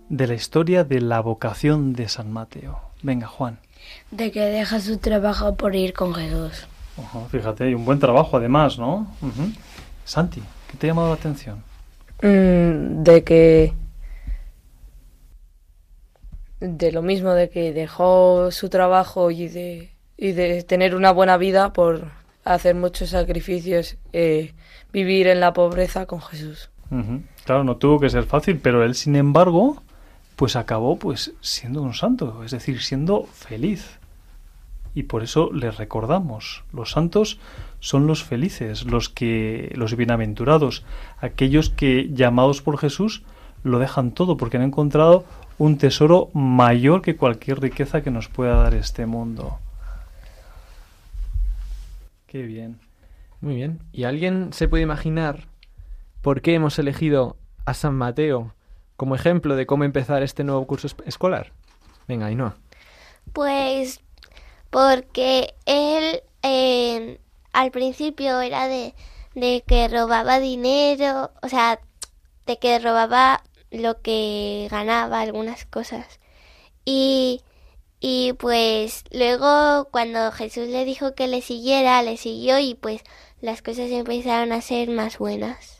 de 0.09 0.27
la 0.27 0.33
historia 0.33 0.83
de 0.83 0.99
la 0.99 1.21
vocación 1.21 1.93
de 1.93 2.09
San 2.09 2.33
Mateo? 2.33 2.81
Venga, 3.01 3.27
Juan. 3.27 3.59
De 4.11 4.29
que 4.33 4.41
deja 4.41 4.81
su 4.81 4.97
trabajo 4.97 5.55
por 5.55 5.73
ir 5.73 5.93
con 5.93 6.13
Jesús. 6.13 6.67
Ojo, 6.97 7.29
fíjate, 7.31 7.69
y 7.69 7.75
un 7.75 7.85
buen 7.85 7.97
trabajo 7.97 8.35
además, 8.35 8.77
¿no? 8.77 9.07
Santi, 10.03 10.43
¿qué 10.69 10.75
te 10.77 10.87
ha 10.87 10.89
llamado 10.89 11.07
la 11.07 11.13
atención? 11.13 11.63
Mm, 12.21 13.03
de 13.03 13.23
que 13.23 13.73
de 16.59 16.91
lo 16.91 17.01
mismo 17.01 17.31
de 17.31 17.49
que 17.49 17.71
dejó 17.71 18.51
su 18.51 18.67
trabajo 18.67 19.31
y 19.31 19.47
de 19.47 19.93
y 20.17 20.33
de 20.33 20.61
tener 20.63 20.93
una 20.93 21.13
buena 21.13 21.37
vida 21.37 21.71
por 21.71 22.11
hacer 22.43 22.75
muchos 22.75 23.11
sacrificios 23.11 23.95
eh, 24.11 24.53
vivir 24.91 25.27
en 25.27 25.39
la 25.39 25.53
pobreza 25.53 26.05
con 26.05 26.19
Jesús 26.19 26.69
Claro, 27.45 27.63
no 27.63 27.77
tuvo 27.77 27.99
que 27.99 28.09
ser 28.09 28.23
fácil, 28.23 28.59
pero 28.61 28.83
él, 28.83 28.95
sin 28.95 29.15
embargo, 29.15 29.81
pues 30.35 30.55
acabó 30.55 30.97
pues 30.97 31.33
siendo 31.41 31.81
un 31.81 31.93
santo, 31.93 32.43
es 32.43 32.51
decir, 32.51 32.81
siendo 32.81 33.25
feliz. 33.25 33.99
Y 34.95 35.03
por 35.03 35.21
eso 35.21 35.51
les 35.53 35.77
recordamos, 35.77 36.63
los 36.73 36.91
santos 36.91 37.39
son 37.79 38.07
los 38.07 38.23
felices, 38.23 38.85
los 38.85 39.09
que 39.09 39.71
los 39.75 39.95
bienaventurados, 39.95 40.83
aquellos 41.19 41.69
que 41.69 42.09
llamados 42.11 42.61
por 42.61 42.77
Jesús 42.77 43.23
lo 43.63 43.79
dejan 43.79 44.11
todo 44.11 44.37
porque 44.37 44.57
han 44.57 44.63
encontrado 44.63 45.25
un 45.57 45.77
tesoro 45.77 46.29
mayor 46.33 47.01
que 47.01 47.17
cualquier 47.17 47.59
riqueza 47.59 48.01
que 48.01 48.11
nos 48.11 48.29
pueda 48.29 48.55
dar 48.55 48.73
este 48.73 49.05
mundo. 49.05 49.59
Qué 52.27 52.43
bien. 52.43 52.79
Muy 53.41 53.55
bien. 53.55 53.79
¿Y 53.91 54.05
alguien 54.05 54.53
se 54.53 54.67
puede 54.67 54.83
imaginar 54.83 55.48
por 56.21 56.41
qué 56.41 56.55
hemos 56.55 56.77
elegido 56.79 57.37
a 57.65 57.73
San 57.73 57.95
Mateo 57.95 58.53
como 58.97 59.15
ejemplo 59.15 59.55
de 59.55 59.65
cómo 59.65 59.83
empezar 59.85 60.23
este 60.23 60.43
nuevo 60.43 60.65
curso 60.67 60.87
es- 60.87 60.95
escolar? 61.05 61.53
Venga, 62.07 62.25
Ainhoa. 62.27 62.57
Pues 63.33 64.01
porque 64.69 65.53
él 65.65 66.21
eh, 66.43 67.19
al 67.53 67.71
principio 67.71 68.41
era 68.41 68.67
de, 68.67 68.93
de 69.35 69.63
que 69.65 69.87
robaba 69.87 70.39
dinero, 70.39 71.31
o 71.41 71.49
sea, 71.49 71.79
de 72.45 72.57
que 72.57 72.79
robaba 72.79 73.43
lo 73.71 74.01
que 74.01 74.67
ganaba, 74.71 75.21
algunas 75.21 75.65
cosas. 75.65 76.19
Y, 76.85 77.41
y 77.99 78.33
pues 78.33 79.03
luego 79.11 79.89
cuando 79.91 80.31
Jesús 80.31 80.67
le 80.67 80.85
dijo 80.85 81.13
que 81.15 81.27
le 81.27 81.41
siguiera, 81.41 82.01
le 82.01 82.17
siguió 82.17 82.59
y 82.59 82.73
pues 82.75 83.01
las 83.41 83.61
cosas 83.61 83.91
empezaron 83.91 84.51
a 84.51 84.61
ser 84.61 84.89
más 84.89 85.17
buenas. 85.19 85.78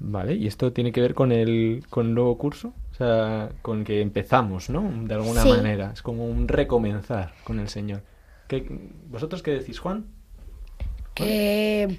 Vale, 0.00 0.34
y 0.34 0.46
esto 0.46 0.72
tiene 0.72 0.92
que 0.92 1.00
ver 1.00 1.14
con 1.14 1.32
el, 1.32 1.84
con 1.90 2.06
el 2.06 2.14
nuevo 2.14 2.38
curso, 2.38 2.72
o 2.92 2.94
sea, 2.94 3.48
con 3.62 3.82
que 3.84 4.00
empezamos, 4.00 4.70
¿no? 4.70 4.88
De 5.04 5.14
alguna 5.14 5.42
Sí. 5.42 5.48
manera. 5.48 5.90
Es 5.92 6.02
como 6.02 6.24
un 6.24 6.46
recomenzar 6.46 7.32
con 7.44 7.58
el 7.58 7.68
Señor. 7.68 8.02
¿Qué- 8.46 8.66
¿Vosotros 9.10 9.42
qué 9.42 9.50
decís, 9.52 9.78
Juan? 9.80 10.06
Que 11.14 11.98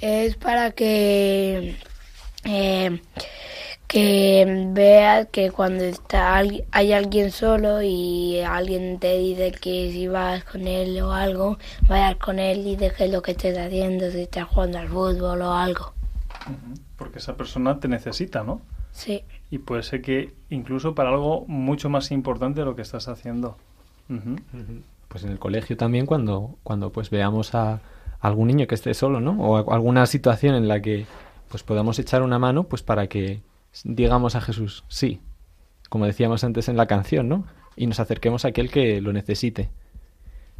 es 0.00 0.36
para 0.36 0.70
que 0.70 1.74
eh, 2.44 3.00
que 3.88 4.68
veas 4.72 5.26
que 5.32 5.50
cuando 5.50 5.82
está 5.82 6.36
hay 6.36 6.92
alguien 6.92 7.32
solo 7.32 7.82
y 7.82 8.38
alguien 8.40 9.00
te 9.00 9.18
dice 9.18 9.50
que 9.50 9.90
si 9.92 10.06
vas 10.06 10.44
con 10.44 10.68
él 10.68 11.00
o 11.02 11.12
algo, 11.12 11.58
vayas 11.88 12.14
con 12.16 12.38
él 12.38 12.64
y 12.66 12.76
dejes 12.76 13.10
lo 13.10 13.20
que 13.22 13.32
estés 13.32 13.58
haciendo, 13.58 14.08
si 14.12 14.20
estás 14.20 14.44
jugando 14.44 14.78
al 14.78 14.88
fútbol 14.88 15.42
o 15.42 15.52
algo. 15.52 15.92
Porque 17.00 17.18
esa 17.18 17.36
persona 17.36 17.80
te 17.80 17.88
necesita, 17.88 18.44
¿no? 18.44 18.60
Sí. 18.92 19.24
Y 19.50 19.58
puede 19.58 19.82
ser 19.82 20.02
que 20.02 20.32
incluso 20.50 20.94
para 20.94 21.08
algo 21.10 21.44
mucho 21.48 21.88
más 21.90 22.12
importante 22.12 22.60
de 22.60 22.66
lo 22.66 22.76
que 22.76 22.82
estás 22.82 23.08
haciendo. 23.08 23.56
Pues 25.08 25.24
en 25.24 25.30
el 25.30 25.38
colegio 25.38 25.76
también 25.76 26.06
cuando, 26.06 26.56
cuando 26.62 26.92
pues 26.92 27.10
veamos 27.10 27.54
a 27.54 27.80
algún 28.20 28.48
niño 28.48 28.66
que 28.66 28.74
esté 28.74 28.94
solo, 28.94 29.20
¿no? 29.20 29.32
O 29.40 29.56
a- 29.56 29.74
alguna 29.74 30.06
situación 30.06 30.54
en 30.54 30.68
la 30.68 30.80
que 30.82 31.06
pues 31.48 31.62
podamos 31.62 31.98
echar 31.98 32.22
una 32.22 32.38
mano 32.38 32.64
pues 32.64 32.82
para 32.82 33.06
que 33.08 33.40
digamos 33.84 34.34
a 34.36 34.40
Jesús, 34.40 34.84
sí, 34.88 35.20
como 35.88 36.06
decíamos 36.06 36.44
antes 36.44 36.68
en 36.68 36.76
la 36.76 36.86
canción, 36.86 37.28
¿no? 37.28 37.44
Y 37.76 37.86
nos 37.86 37.98
acerquemos 37.98 38.44
a 38.44 38.48
aquel 38.48 38.70
que 38.70 39.00
lo 39.00 39.12
necesite. 39.12 39.70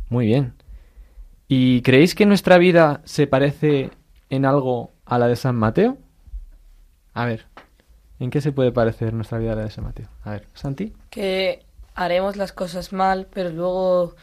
Muy 0.09 0.26
bien. 0.26 0.55
¿Y 1.49 1.82
creéis 1.82 2.14
que 2.14 2.26
nuestra 2.26 2.57
vida 2.59 3.03
se 3.05 3.26
parece 3.26 3.91
en 4.30 4.45
algo 4.47 4.91
a 5.05 5.18
la 5.18 5.26
de 5.28 5.36
San 5.36 5.57
Mateo? 5.57 5.99
A 7.15 7.25
ver, 7.27 7.47
¿en 8.19 8.31
qué 8.31 8.41
se 8.41 8.53
puede 8.53 8.73
parecer 8.73 9.13
nuestra 9.15 9.39
vida 9.39 9.53
a 9.53 9.57
la 9.57 9.63
de 9.65 9.71
San 9.71 9.85
Mateo? 9.85 10.09
A 10.25 10.31
ver, 10.33 10.47
Santi. 10.55 10.93
que 11.11 11.65
haremos 11.95 12.37
las 12.37 12.53
cosas 12.53 12.93
mal 12.93 13.27
pero 13.33 13.51
luego 13.51 14.15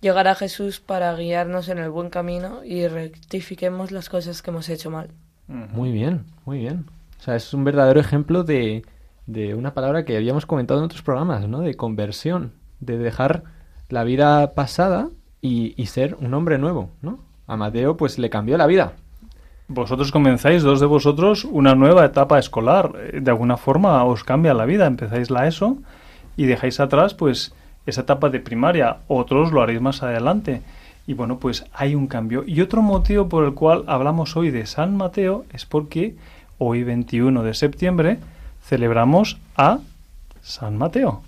llegará 0.00 0.34
Jesús 0.34 0.80
para 0.80 1.14
guiarnos 1.14 1.68
en 1.68 1.78
el 1.78 1.90
buen 1.90 2.08
camino 2.10 2.64
y 2.64 2.86
rectifiquemos 2.88 3.90
las 3.92 4.08
cosas 4.08 4.42
que 4.42 4.50
hemos 4.50 4.68
hecho 4.68 4.90
mal. 4.90 5.10
Muy 5.46 5.90
bien, 5.92 6.26
muy 6.44 6.58
bien. 6.60 6.86
O 7.18 7.22
sea, 7.22 7.34
es 7.36 7.52
un 7.52 7.64
verdadero 7.64 8.00
ejemplo 8.00 8.44
de, 8.44 8.84
de 9.26 9.54
una 9.54 9.74
palabra 9.74 10.04
que 10.04 10.16
habíamos 10.16 10.46
comentado 10.46 10.80
en 10.80 10.86
otros 10.86 11.02
programas, 11.02 11.46
¿no? 11.48 11.60
De 11.60 11.74
conversión, 11.74 12.52
de 12.78 12.96
dejar 12.98 13.42
la 13.88 14.04
vida 14.04 14.54
pasada 14.54 15.10
y, 15.42 15.74
y 15.76 15.86
ser 15.86 16.14
un 16.20 16.32
hombre 16.34 16.56
nuevo, 16.56 16.90
¿no? 17.02 17.18
A 17.46 17.56
Mateo 17.56 17.96
pues 17.96 18.18
le 18.18 18.30
cambió 18.30 18.56
la 18.56 18.66
vida. 18.66 18.92
Vosotros 19.72 20.10
comenzáis, 20.10 20.64
dos 20.64 20.80
de 20.80 20.86
vosotros, 20.86 21.44
una 21.44 21.76
nueva 21.76 22.04
etapa 22.04 22.40
escolar. 22.40 22.90
Eh, 22.96 23.20
De 23.20 23.30
alguna 23.30 23.56
forma 23.56 24.02
os 24.02 24.24
cambia 24.24 24.52
la 24.52 24.64
vida. 24.64 24.84
Empezáis 24.84 25.30
la 25.30 25.46
ESO 25.46 25.78
y 26.36 26.46
dejáis 26.46 26.80
atrás, 26.80 27.14
pues, 27.14 27.54
esa 27.86 28.00
etapa 28.00 28.30
de 28.30 28.40
primaria. 28.40 28.96
Otros 29.06 29.52
lo 29.52 29.62
haréis 29.62 29.80
más 29.80 30.02
adelante. 30.02 30.62
Y 31.06 31.14
bueno, 31.14 31.38
pues 31.38 31.66
hay 31.72 31.94
un 31.94 32.08
cambio. 32.08 32.42
Y 32.44 32.60
otro 32.62 32.82
motivo 32.82 33.28
por 33.28 33.44
el 33.44 33.54
cual 33.54 33.84
hablamos 33.86 34.36
hoy 34.36 34.50
de 34.50 34.66
San 34.66 34.96
Mateo 34.96 35.44
es 35.52 35.66
porque 35.66 36.16
hoy, 36.58 36.82
21 36.82 37.44
de 37.44 37.54
septiembre, 37.54 38.18
celebramos 38.64 39.38
a 39.56 39.78
San 40.42 40.78
Mateo. 40.78 41.22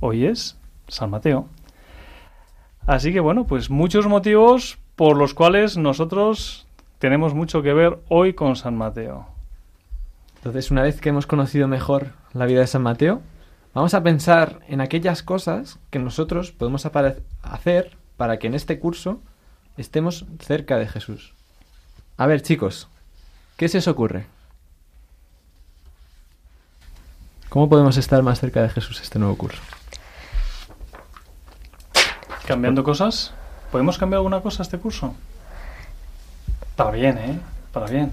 Hoy 0.00 0.26
es 0.26 0.56
San 0.88 1.10
Mateo. 1.10 1.46
Así 2.88 3.12
que 3.12 3.20
bueno, 3.20 3.44
pues 3.44 3.70
muchos 3.70 4.08
motivos 4.08 4.78
por 4.96 5.16
los 5.16 5.32
cuales 5.32 5.76
nosotros 5.76 6.63
tenemos 7.04 7.34
mucho 7.34 7.60
que 7.60 7.74
ver 7.74 7.98
hoy 8.08 8.32
con 8.32 8.56
San 8.56 8.78
Mateo. 8.78 9.26
Entonces, 10.36 10.70
una 10.70 10.80
vez 10.80 11.02
que 11.02 11.10
hemos 11.10 11.26
conocido 11.26 11.68
mejor 11.68 12.14
la 12.32 12.46
vida 12.46 12.60
de 12.60 12.66
San 12.66 12.80
Mateo, 12.80 13.20
vamos 13.74 13.92
a 13.92 14.02
pensar 14.02 14.60
en 14.68 14.80
aquellas 14.80 15.22
cosas 15.22 15.78
que 15.90 15.98
nosotros 15.98 16.52
podemos 16.52 16.86
hacer 16.86 17.98
para 18.16 18.38
que 18.38 18.46
en 18.46 18.54
este 18.54 18.78
curso 18.78 19.20
estemos 19.76 20.24
cerca 20.38 20.78
de 20.78 20.88
Jesús. 20.88 21.34
A 22.16 22.26
ver, 22.26 22.40
chicos, 22.40 22.88
¿qué 23.58 23.68
se 23.68 23.76
os 23.76 23.88
ocurre? 23.88 24.24
¿Cómo 27.50 27.68
podemos 27.68 27.98
estar 27.98 28.22
más 28.22 28.40
cerca 28.40 28.62
de 28.62 28.70
Jesús 28.70 29.02
este 29.02 29.18
nuevo 29.18 29.36
curso? 29.36 29.60
¿Cambiando 32.46 32.82
cosas? 32.82 33.34
¿Podemos 33.70 33.98
cambiar 33.98 34.20
alguna 34.20 34.40
cosa 34.40 34.62
este 34.62 34.78
curso? 34.78 35.14
Para 36.76 36.90
bien, 36.90 37.18
¿eh? 37.18 37.38
Para 37.72 37.86
bien. 37.86 38.12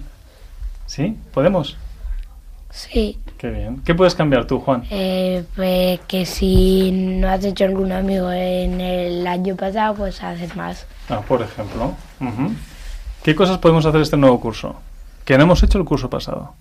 ¿Sí? 0.86 1.18
¿Podemos? 1.34 1.78
Sí, 2.70 3.20
Qué 3.38 3.50
bien. 3.50 3.82
¿Qué 3.84 3.96
puedes 3.96 4.14
cambiar 4.16 4.46
tú, 4.46 4.60
Juan? 4.60 4.84
eh, 4.92 5.44
pues 5.56 6.00
que 6.08 6.26
si 6.26 6.92
no 6.92 7.28
has 7.28 7.44
hecho 7.44 7.66
algún 7.66 7.92
amigo 7.92 8.32
en 8.32 8.80
el 8.80 9.26
año 9.28 9.56
pasado, 9.56 9.96
pues 9.96 10.22
haces 10.24 10.56
más. 10.56 10.86
Ah, 11.10 11.22
por 11.22 11.42
ejemplo. 11.42 11.96
¿Qué 13.24 13.36
cosas 13.36 13.58
podemos 13.58 13.86
hacer 13.86 14.02
este 14.02 14.16
nuevo 14.16 14.40
curso? 14.40 14.76
Que 15.26 15.38
no 15.38 15.44
hemos 15.44 15.64
hecho 15.64 15.80
el 15.80 15.86
curso 15.86 16.10
pasado. 16.10 16.54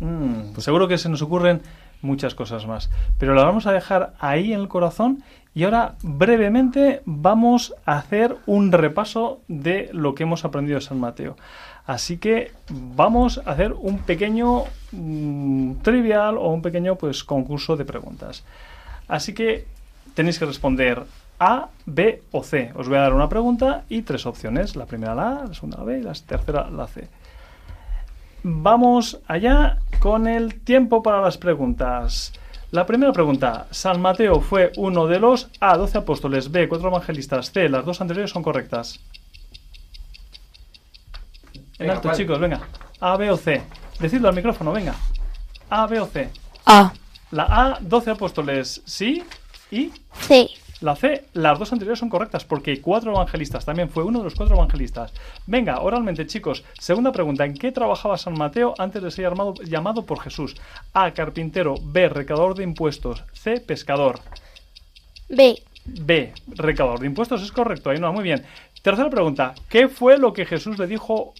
Mm, 0.00 0.52
pues 0.54 0.64
seguro 0.64 0.88
que 0.88 0.98
se 0.98 1.08
nos 1.08 1.22
ocurren 1.22 1.62
muchas 2.02 2.34
cosas 2.34 2.66
más. 2.66 2.90
Pero 3.18 3.34
las 3.34 3.44
vamos 3.44 3.66
a 3.66 3.72
dejar 3.72 4.14
ahí 4.20 4.52
en 4.52 4.60
el 4.60 4.68
corazón 4.68 5.22
y 5.54 5.64
ahora 5.64 5.96
brevemente 6.02 7.02
vamos 7.04 7.74
a 7.84 7.98
hacer 7.98 8.36
un 8.46 8.72
repaso 8.72 9.40
de 9.48 9.90
lo 9.92 10.14
que 10.14 10.24
hemos 10.24 10.44
aprendido 10.44 10.78
de 10.78 10.84
San 10.84 11.00
Mateo. 11.00 11.36
Así 11.86 12.18
que 12.18 12.52
vamos 12.70 13.38
a 13.44 13.50
hacer 13.50 13.72
un 13.72 13.98
pequeño 13.98 14.64
mm, 14.92 15.74
trivial 15.82 16.38
o 16.38 16.48
un 16.48 16.62
pequeño 16.62 16.96
pues 16.96 17.24
concurso 17.24 17.76
de 17.76 17.84
preguntas. 17.84 18.44
Así 19.08 19.34
que 19.34 19.66
tenéis 20.14 20.38
que 20.38 20.46
responder 20.46 21.04
A, 21.38 21.68
B 21.86 22.22
o 22.30 22.42
C. 22.44 22.72
Os 22.74 22.88
voy 22.88 22.98
a 22.98 23.02
dar 23.02 23.14
una 23.14 23.28
pregunta 23.28 23.84
y 23.88 24.02
tres 24.02 24.26
opciones. 24.26 24.76
La 24.76 24.86
primera 24.86 25.14
la 25.14 25.40
A, 25.40 25.46
la 25.46 25.54
segunda 25.54 25.78
la 25.78 25.84
B 25.84 25.98
y 25.98 26.02
la 26.02 26.12
tercera 26.12 26.70
la 26.70 26.86
C. 26.86 27.08
Vamos 28.44 29.20
allá 29.26 29.78
con 30.00 30.26
el 30.26 30.60
tiempo 30.60 31.02
para 31.02 31.20
las 31.20 31.38
preguntas. 31.38 32.32
La 32.72 32.86
primera 32.86 33.12
pregunta. 33.12 33.66
San 33.70 34.00
Mateo 34.00 34.40
fue 34.40 34.72
uno 34.76 35.06
de 35.06 35.20
los 35.20 35.48
A, 35.60 35.76
12 35.76 35.98
apóstoles, 35.98 36.50
B, 36.50 36.68
4 36.68 36.88
evangelistas, 36.88 37.52
C, 37.52 37.68
las 37.68 37.84
dos 37.84 38.00
anteriores 38.00 38.30
son 38.30 38.42
correctas. 38.42 38.98
En 41.54 41.62
Venga, 41.78 41.92
alto, 41.94 42.08
¿cuál? 42.08 42.16
chicos, 42.16 42.38
venga. 42.40 42.60
A, 43.00 43.16
B 43.16 43.30
o 43.30 43.36
C. 43.36 43.62
Decidlo 44.00 44.28
al 44.28 44.34
micrófono, 44.34 44.72
venga. 44.72 44.94
A, 45.68 45.86
B 45.86 46.00
o 46.00 46.06
C. 46.06 46.30
A. 46.66 46.92
La 47.30 47.44
A, 47.44 47.78
12 47.80 48.10
apóstoles, 48.10 48.82
sí. 48.84 49.22
Y 49.70 49.92
C. 50.20 50.48
la 50.82 50.96
C, 50.96 51.24
las 51.32 51.58
dos 51.58 51.72
anteriores 51.72 51.98
son 51.98 52.08
correctas 52.08 52.44
porque 52.44 52.80
cuatro 52.80 53.12
evangelistas 53.12 53.64
también 53.64 53.88
fue 53.88 54.04
uno 54.04 54.18
de 54.18 54.24
los 54.24 54.34
cuatro 54.34 54.56
evangelistas. 54.56 55.12
Venga, 55.46 55.80
oralmente, 55.80 56.26
chicos. 56.26 56.64
Segunda 56.78 57.12
pregunta: 57.12 57.44
¿en 57.44 57.54
qué 57.54 57.72
trabajaba 57.72 58.18
San 58.18 58.34
Mateo 58.34 58.74
antes 58.78 59.02
de 59.02 59.10
ser 59.10 59.30
llamado, 59.30 59.54
llamado 59.64 60.04
por 60.04 60.20
Jesús? 60.20 60.56
A. 60.92 61.12
Carpintero. 61.12 61.74
B. 61.82 62.08
Recaudador 62.08 62.56
de 62.56 62.64
impuestos. 62.64 63.24
C. 63.32 63.60
Pescador. 63.60 64.20
B. 65.28 65.62
B. 65.84 66.32
Recaudador 66.48 67.00
de 67.00 67.06
impuestos. 67.06 67.42
Es 67.42 67.52
correcto, 67.52 67.90
ahí 67.90 67.98
no, 67.98 68.12
muy 68.12 68.24
bien. 68.24 68.44
Tercera 68.82 69.08
pregunta: 69.10 69.54
¿qué 69.68 69.88
fue 69.88 70.18
lo 70.18 70.32
que 70.32 70.46
Jesús 70.46 70.78
le 70.78 70.86
dijo? 70.86 71.34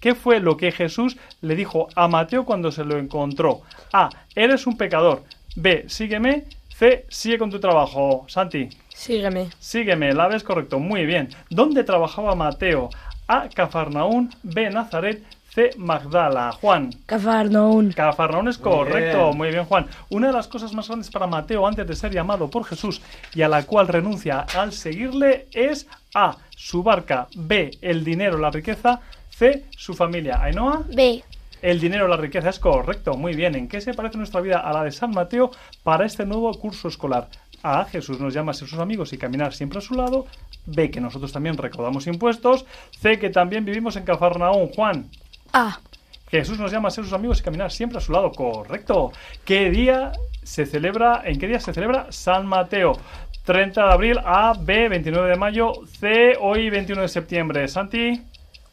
¿Qué 0.00 0.14
fue 0.14 0.40
lo 0.40 0.56
que 0.56 0.72
Jesús 0.72 1.16
le 1.40 1.56
dijo 1.56 1.88
a 1.94 2.06
Mateo 2.06 2.44
cuando 2.44 2.70
se 2.70 2.84
lo 2.84 2.98
encontró? 2.98 3.62
A. 3.92 4.10
Eres 4.34 4.66
un 4.66 4.76
pecador. 4.76 5.24
B. 5.54 5.84
Sígueme. 5.88 6.44
C. 6.68 7.06
Sigue 7.08 7.38
con 7.38 7.50
tu 7.50 7.58
trabajo. 7.58 8.26
Santi. 8.28 8.68
Sígueme. 8.96 9.50
Sígueme, 9.58 10.12
la 10.14 10.26
ves 10.26 10.42
correcto, 10.42 10.78
muy 10.78 11.04
bien. 11.04 11.28
¿Dónde 11.50 11.84
trabajaba 11.84 12.34
Mateo? 12.34 12.88
A. 13.28 13.48
Cafarnaún, 13.48 14.30
B. 14.42 14.70
Nazaret, 14.70 15.22
C. 15.50 15.70
Magdala. 15.76 16.52
Juan. 16.52 16.90
Cafarnaún. 17.04 17.92
Cafarnaún 17.92 18.48
es 18.48 18.58
Muy 18.58 18.64
correcto, 18.70 19.24
bien. 19.26 19.36
muy 19.36 19.48
bien 19.50 19.64
Juan. 19.64 19.86
Una 20.08 20.28
de 20.28 20.32
las 20.32 20.48
cosas 20.48 20.72
más 20.72 20.88
grandes 20.88 21.10
para 21.10 21.26
Mateo 21.26 21.66
antes 21.66 21.86
de 21.86 21.94
ser 21.94 22.12
llamado 22.12 22.48
por 22.48 22.64
Jesús 22.64 23.02
y 23.34 23.42
a 23.42 23.48
la 23.48 23.64
cual 23.64 23.88
renuncia 23.88 24.40
al 24.54 24.72
seguirle 24.72 25.46
es 25.52 25.86
A. 26.14 26.36
Su 26.56 26.82
barca, 26.82 27.28
B. 27.34 27.70
El 27.82 28.02
dinero, 28.02 28.38
la 28.38 28.50
riqueza, 28.50 29.00
C. 29.28 29.66
Su 29.76 29.94
familia. 29.94 30.40
Ainhoa. 30.42 30.82
B. 30.88 31.22
El 31.62 31.80
dinero, 31.80 32.06
la 32.06 32.18
riqueza 32.18 32.50
es 32.50 32.58
correcto, 32.58 33.14
muy 33.14 33.34
bien. 33.34 33.54
¿En 33.54 33.66
qué 33.66 33.80
se 33.80 33.94
parece 33.94 34.18
nuestra 34.18 34.40
vida 34.42 34.60
a 34.60 34.72
la 34.72 34.84
de 34.84 34.92
San 34.92 35.10
Mateo 35.10 35.50
para 35.82 36.04
este 36.04 36.26
nuevo 36.26 36.52
curso 36.54 36.86
escolar? 36.86 37.28
A. 37.66 37.84
Jesús 37.84 38.20
nos 38.20 38.34
llama 38.34 38.52
a 38.52 38.54
ser 38.54 38.68
sus 38.68 38.78
amigos 38.78 39.12
y 39.12 39.18
caminar 39.18 39.52
siempre 39.52 39.78
a 39.78 39.82
su 39.82 39.94
lado. 39.94 40.26
B. 40.66 40.90
Que 40.90 41.00
nosotros 41.00 41.32
también 41.32 41.56
recaudamos 41.56 42.06
impuestos. 42.06 42.64
C. 42.98 43.18
Que 43.18 43.30
también 43.30 43.64
vivimos 43.64 43.96
en 43.96 44.04
Cafarnaún. 44.04 44.68
Juan. 44.68 45.10
A. 45.52 45.80
Jesús 46.28 46.58
nos 46.58 46.72
llama 46.72 46.88
a 46.88 46.90
ser 46.90 47.04
sus 47.04 47.12
amigos 47.12 47.40
y 47.40 47.42
caminar 47.42 47.70
siempre 47.70 47.98
a 47.98 48.00
su 48.00 48.12
lado. 48.12 48.32
Correcto. 48.32 49.12
¿Qué 49.44 49.70
día 49.70 50.12
se 50.42 50.66
celebra? 50.66 51.22
¿En 51.24 51.38
qué 51.38 51.46
día 51.46 51.60
se 51.60 51.72
celebra 51.72 52.06
San 52.10 52.46
Mateo? 52.46 52.98
30 53.44 53.86
de 53.86 53.92
abril, 53.92 54.18
A, 54.24 54.54
B, 54.58 54.88
29 54.88 55.30
de 55.30 55.36
mayo, 55.36 55.72
C, 55.86 56.36
hoy 56.40 56.68
21 56.68 57.02
de 57.02 57.08
septiembre. 57.08 57.68
Santi. 57.68 58.20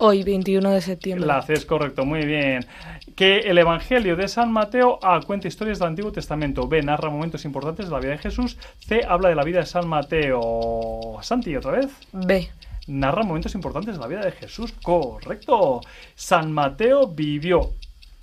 Hoy, 0.06 0.22
21 0.22 0.70
de 0.70 0.82
septiembre. 0.82 1.26
La 1.26 1.42
C 1.44 1.54
es 1.54 1.66
correcto, 1.66 2.04
muy 2.04 2.26
bien. 2.26 2.66
Que 3.16 3.38
el 3.38 3.58
Evangelio 3.58 4.18
de 4.18 4.28
San 4.28 4.52
Mateo 4.52 5.00
A 5.02 5.22
cuenta 5.22 5.48
historias 5.48 5.80
del 5.80 5.88
Antiguo 5.88 6.12
Testamento. 6.12 6.68
B 6.68 6.82
narra 6.82 7.10
momentos 7.10 7.46
importantes 7.46 7.86
de 7.86 7.92
la 7.94 8.02
vida 8.02 8.12
de 8.12 8.18
Jesús. 8.18 8.58
C 8.80 9.06
habla 9.08 9.30
de 9.30 9.36
la 9.36 9.46
vida 9.46 9.60
de 9.60 9.66
San 9.66 9.88
Mateo. 9.88 11.20
Santi, 11.22 11.56
otra 11.56 11.72
vez. 11.72 11.88
B. 12.12 12.50
Narra 12.88 13.24
momentos 13.24 13.56
importantes 13.56 13.96
de 13.96 14.02
la 14.02 14.08
vida 14.08 14.20
de 14.26 14.34
Jesús. 14.34 14.74
Correcto. 14.74 15.80
San 16.16 16.52
Mateo 16.52 17.08
vivió. 17.08 17.72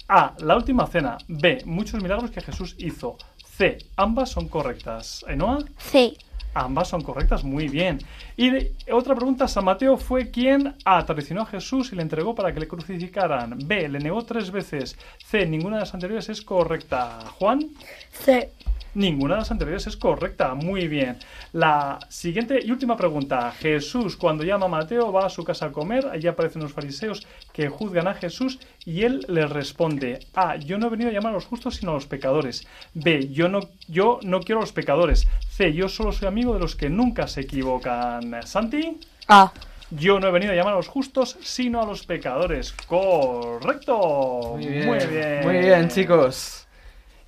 A. 0.07 0.35
La 0.41 0.57
última 0.57 0.87
cena. 0.87 1.17
B. 1.29 1.63
Muchos 1.65 2.03
milagros 2.03 2.31
que 2.31 2.43
Jesús 2.43 2.77
hizo. 2.77 3.17
C. 3.57 3.79
Ambas 3.97 4.29
son 4.29 4.49
correctas. 4.49 5.25
¿Ainhoa? 5.27 5.65
C. 5.79 6.13
Ambas 6.53 6.89
son 6.89 7.03
correctas, 7.03 7.45
muy 7.45 7.69
bien. 7.69 7.99
Y 8.37 8.51
de- 8.51 8.73
otra 8.93 9.15
pregunta, 9.15 9.47
San 9.47 9.65
Mateo 9.65 9.97
fue 9.97 10.31
quien 10.31 10.75
A. 10.85 11.05
traicionó 11.07 11.43
a 11.43 11.47
Jesús 11.47 11.93
y 11.93 11.97
le 11.97 12.03
entregó 12.03 12.35
para 12.35 12.53
que 12.53 12.59
le 12.61 12.67
crucificaran. 12.67 13.57
B. 13.65 13.89
Le 13.89 13.99
negó 14.01 14.23
tres 14.25 14.51
veces. 14.51 14.97
C. 15.25 15.47
Ninguna 15.47 15.77
de 15.77 15.81
las 15.81 15.95
anteriores 15.95 16.29
es 16.29 16.43
correcta. 16.43 17.21
Juan. 17.39 17.71
C. 18.11 18.51
Ninguna 18.95 19.35
de 19.35 19.41
las 19.41 19.51
anteriores 19.51 19.87
es 19.87 19.97
correcta. 19.97 20.55
Muy 20.55 20.89
bien. 20.89 21.19
La 21.53 21.99
siguiente 22.09 22.59
y 22.63 22.71
última 22.71 22.97
pregunta. 22.97 23.53
Jesús, 23.53 24.17
cuando 24.17 24.43
llama 24.43 24.67
a 24.67 24.69
Mateo, 24.69 25.13
va 25.13 25.27
a 25.27 25.31
su 25.31 25.45
casa 25.45 25.67
a 25.67 25.73
comer. 25.73 26.09
Allí 26.09 26.27
aparecen 26.27 26.63
los 26.63 26.73
fariseos 26.73 27.27
que 27.53 27.69
juzgan 27.69 28.09
a 28.09 28.15
Jesús 28.15 28.59
y 28.85 29.03
él 29.03 29.25
les 29.29 29.49
responde: 29.49 30.27
A. 30.35 30.57
Yo 30.57 30.79
no 30.79 30.87
he 30.87 30.91
venido 30.91 31.11
a 31.11 31.13
llamar 31.13 31.31
a 31.33 31.35
los 31.35 31.47
justos, 31.47 31.77
sino 31.77 31.93
a 31.93 31.95
los 31.95 32.07
pecadores. 32.07 32.67
B. 32.95 33.29
Yo 33.31 33.49
no, 33.49 33.61
yo 33.89 34.19
no 34.23 34.41
quiero 34.41 34.61
a 34.61 34.63
los 34.63 34.73
pecadores. 34.73 35.29
C. 35.49 35.73
Yo 35.73 35.89
solo 35.89 36.13
soy 36.13 36.29
amigo 36.29 36.55
de 36.55 36.61
los 36.61 36.75
que 36.75 36.91
nunca 36.91 37.29
se 37.29 37.43
equivocan. 37.43 38.43
Santi. 38.45 38.99
A. 39.29 39.53
Yo 39.91 40.21
no 40.21 40.29
he 40.29 40.31
venido 40.31 40.53
a 40.53 40.57
llamar 40.57 40.75
a 40.75 40.77
los 40.77 40.89
justos, 40.89 41.37
sino 41.43 41.83
a 41.83 41.87
los 41.87 42.07
pecadores. 42.07 42.73
Correcto. 42.87 44.55
Muy 44.57 44.67
bien. 44.67 44.87
Muy 44.87 44.99
bien, 44.99 45.41
Muy 45.43 45.59
bien, 45.59 45.89
chicos. 45.89 46.60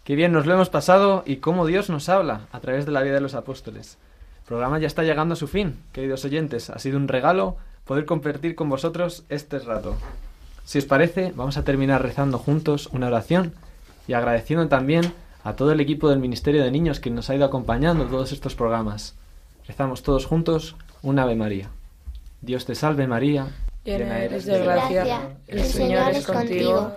Qué 0.05 0.17
bien 0.17 0.33
nos 0.33 0.47
lo 0.47 0.55
hemos 0.55 0.69
pasado 0.69 1.23
y 1.27 1.37
cómo 1.37 1.65
Dios 1.65 1.89
nos 1.89 2.09
habla 2.09 2.49
a 2.51 2.59
través 2.59 2.87
de 2.87 2.93
la 2.93 3.03
vida 3.03 3.15
de 3.15 3.21
los 3.21 3.35
apóstoles. 3.35 3.99
El 4.41 4.47
programa 4.47 4.81
ya 4.81 4.89
está 4.89 5.05
llegando 5.05 5.35
a 5.35 5.37
su 5.37 5.47
fin, 5.47 5.79
queridos 5.93 6.25
oyentes. 6.25 6.71
Ha 6.71 6.81
sido 6.81 6.97
un 6.97 7.07
regalo 7.07 7.57
poder 7.85 8.05
compartir 8.05 8.57
con 8.57 8.69
vosotros 8.69 9.23
este 9.29 9.61
rato. 9.61 9.95
Si 10.65 10.79
os 10.79 10.87
parece, 10.87 11.33
vamos 11.37 11.57
a 11.57 11.63
terminar 11.63 12.03
rezando 12.03 12.39
juntos 12.39 12.89
una 12.93 13.07
oración 13.07 13.55
y 14.09 14.15
agradeciendo 14.15 14.67
también 14.67 15.13
a 15.45 15.55
todo 15.55 15.71
el 15.71 15.81
equipo 15.81 16.11
del 16.11 16.19
Ministerio 16.19 16.65
de 16.65 16.73
Niños 16.73 16.99
que 16.99 17.11
nos 17.11 17.31
ha 17.31 17.37
ido 17.37 17.45
acompañando 17.45 18.03
en 18.03 18.11
todos 18.11 18.33
estos 18.33 18.57
programas. 18.57 19.15
Rezamos 19.69 20.03
todos 20.03 20.27
juntos 20.27 20.75
un 21.03 21.21
Ave 21.21 21.37
María. 21.37 21.71
Dios 22.41 22.65
te 22.65 22.75
salve 22.75 23.07
María. 23.07 23.47
Llena 23.85 24.19
eres 24.19 24.47
de 24.47 24.59
gracia. 24.65 25.05
Gracia. 25.05 25.37
El 25.47 25.65
Señor 25.65 26.11
es 26.11 26.27
contigo. 26.27 26.97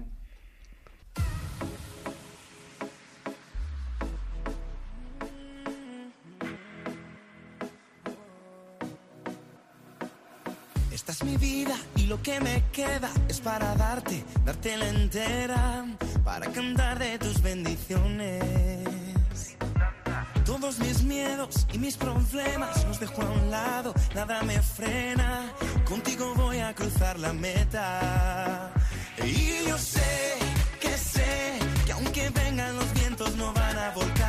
Lo 12.11 12.21
que 12.21 12.41
me 12.41 12.61
queda 12.73 13.09
es 13.29 13.39
para 13.39 13.73
darte, 13.75 14.25
darte 14.43 14.75
la 14.75 14.89
entera, 14.89 15.85
para 16.25 16.45
cantar 16.51 16.99
de 16.99 17.17
tus 17.17 17.41
bendiciones. 17.41 18.43
Todos 20.43 20.79
mis 20.79 21.03
miedos 21.03 21.65
y 21.71 21.77
mis 21.77 21.95
problemas 21.95 22.85
los 22.85 22.99
dejo 22.99 23.21
a 23.21 23.29
un 23.29 23.49
lado, 23.49 23.93
nada 24.13 24.43
me 24.43 24.61
frena. 24.61 25.53
Contigo 25.85 26.33
voy 26.35 26.59
a 26.59 26.75
cruzar 26.75 27.17
la 27.17 27.31
meta. 27.31 28.73
Y 29.23 29.69
yo 29.69 29.77
sé 29.77 30.33
que 30.81 30.97
sé 30.97 31.59
que 31.85 31.93
aunque 31.93 32.29
vengan 32.29 32.75
los 32.75 32.93
vientos 32.93 33.37
no 33.37 33.53
van 33.53 33.77
a 33.77 33.91
volcar 33.91 34.20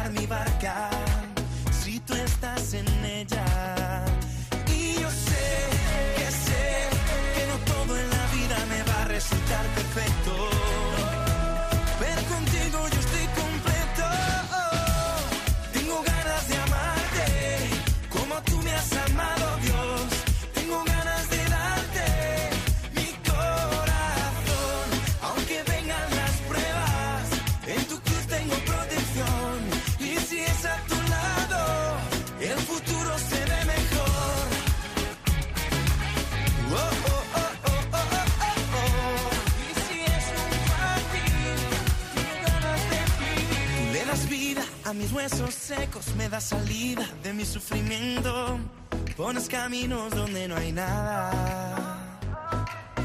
mis 44.94 45.12
huesos 45.12 45.54
secos, 45.54 46.14
me 46.16 46.28
das 46.28 46.44
salida 46.44 47.08
de 47.22 47.32
mi 47.32 47.44
sufrimiento. 47.44 48.81
Pones 49.16 49.46
caminos 49.48 50.10
donde 50.10 50.48
no 50.48 50.56
hay 50.56 50.72
nada. 50.72 51.98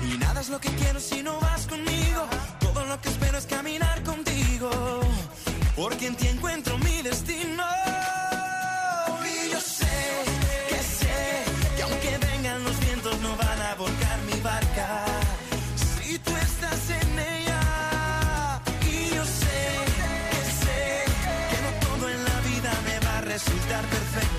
Y 0.09 0.17
nada 0.17 0.39
es 0.39 0.49
lo 0.49 0.59
que 0.59 0.69
quiero 0.69 0.99
si 0.99 1.21
no 1.21 1.37
vas 1.39 1.67
conmigo. 1.67 2.25
Todo 2.59 2.85
lo 2.85 2.99
que 3.01 3.09
espero 3.09 3.37
es 3.37 3.45
caminar 3.45 4.01
contigo. 4.03 4.69
Porque 5.75 6.07
en 6.07 6.15
ti 6.15 6.27
encuentro 6.27 6.77
mi 6.77 7.01
destino. 7.01 7.63
Y 9.25 9.51
yo 9.51 9.59
sé 9.59 9.97
que 10.69 10.79
sé 10.81 11.43
que 11.75 11.83
aunque 11.83 12.17
vengan 12.17 12.63
los 12.63 12.79
vientos 12.79 13.19
no 13.19 13.35
van 13.35 13.61
a 13.61 13.75
volcar 13.75 14.19
mi 14.31 14.39
barca. 14.41 15.05
Si 15.75 16.17
tú 16.19 16.31
estás 16.37 16.89
en 17.01 17.19
ella. 17.19 18.61
Y 18.81 19.09
yo 19.13 19.25
sé 19.25 19.59
que 20.31 20.41
sé 20.63 21.03
que 21.49 21.57
no 21.63 21.71
todo 21.85 22.09
en 22.09 22.23
la 22.23 22.39
vida 22.49 22.71
me 22.85 23.05
va 23.05 23.17
a 23.17 23.21
resultar 23.21 23.83
perfecto. 23.85 24.36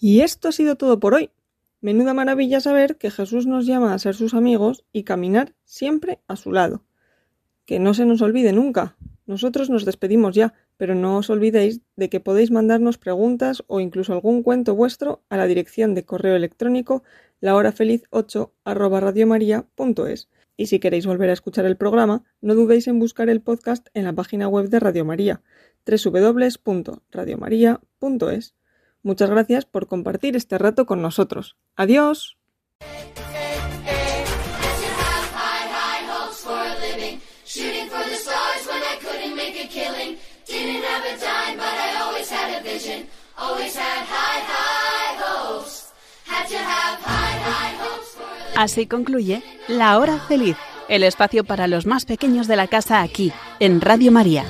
Y 0.00 0.22
esto 0.22 0.48
ha 0.48 0.52
sido 0.52 0.76
todo 0.76 0.98
por 0.98 1.12
hoy. 1.12 1.28
Menuda 1.82 2.14
maravilla 2.14 2.60
saber 2.60 2.96
que 2.96 3.10
Jesús 3.10 3.46
nos 3.46 3.66
llama 3.66 3.92
a 3.92 3.98
ser 3.98 4.14
sus 4.14 4.32
amigos 4.32 4.86
y 4.92 5.02
caminar 5.02 5.54
siempre 5.64 6.20
a 6.26 6.36
su 6.36 6.52
lado. 6.52 6.84
Que 7.66 7.78
no 7.78 7.92
se 7.92 8.06
nos 8.06 8.22
olvide 8.22 8.54
nunca. 8.54 8.96
Nosotros 9.26 9.68
nos 9.68 9.84
despedimos 9.84 10.34
ya, 10.34 10.54
pero 10.78 10.94
no 10.94 11.18
os 11.18 11.28
olvidéis 11.28 11.82
de 11.96 12.08
que 12.08 12.18
podéis 12.18 12.50
mandarnos 12.50 12.96
preguntas 12.96 13.62
o 13.66 13.80
incluso 13.80 14.14
algún 14.14 14.42
cuento 14.42 14.74
vuestro 14.74 15.22
a 15.28 15.36
la 15.36 15.46
dirección 15.46 15.94
de 15.94 16.06
correo 16.06 16.34
electrónico 16.34 17.02
lahorafeliz8 17.42 18.52
arroba 18.64 19.00
radiomaria.es. 19.00 20.30
Y 20.56 20.66
si 20.66 20.78
queréis 20.78 21.04
volver 21.04 21.28
a 21.28 21.34
escuchar 21.34 21.66
el 21.66 21.76
programa, 21.76 22.24
no 22.40 22.54
dudéis 22.54 22.88
en 22.88 22.98
buscar 22.98 23.28
el 23.28 23.42
podcast 23.42 23.88
en 23.92 24.04
la 24.04 24.14
página 24.14 24.48
web 24.48 24.70
de 24.70 24.80
Radio 24.80 25.04
María, 25.04 25.42
www.radiomaria.es. 25.86 28.54
Muchas 29.02 29.30
gracias 29.30 29.64
por 29.64 29.86
compartir 29.86 30.36
este 30.36 30.58
rato 30.58 30.86
con 30.86 31.00
nosotros. 31.00 31.56
Adiós. 31.76 32.36
Así 48.56 48.86
concluye 48.86 49.42
La 49.68 49.98
Hora 49.98 50.18
Feliz, 50.18 50.56
el 50.88 51.02
espacio 51.02 51.44
para 51.44 51.66
los 51.66 51.86
más 51.86 52.04
pequeños 52.04 52.46
de 52.46 52.56
la 52.56 52.66
casa 52.66 53.00
aquí, 53.00 53.32
en 53.58 53.80
Radio 53.80 54.12
María. 54.12 54.44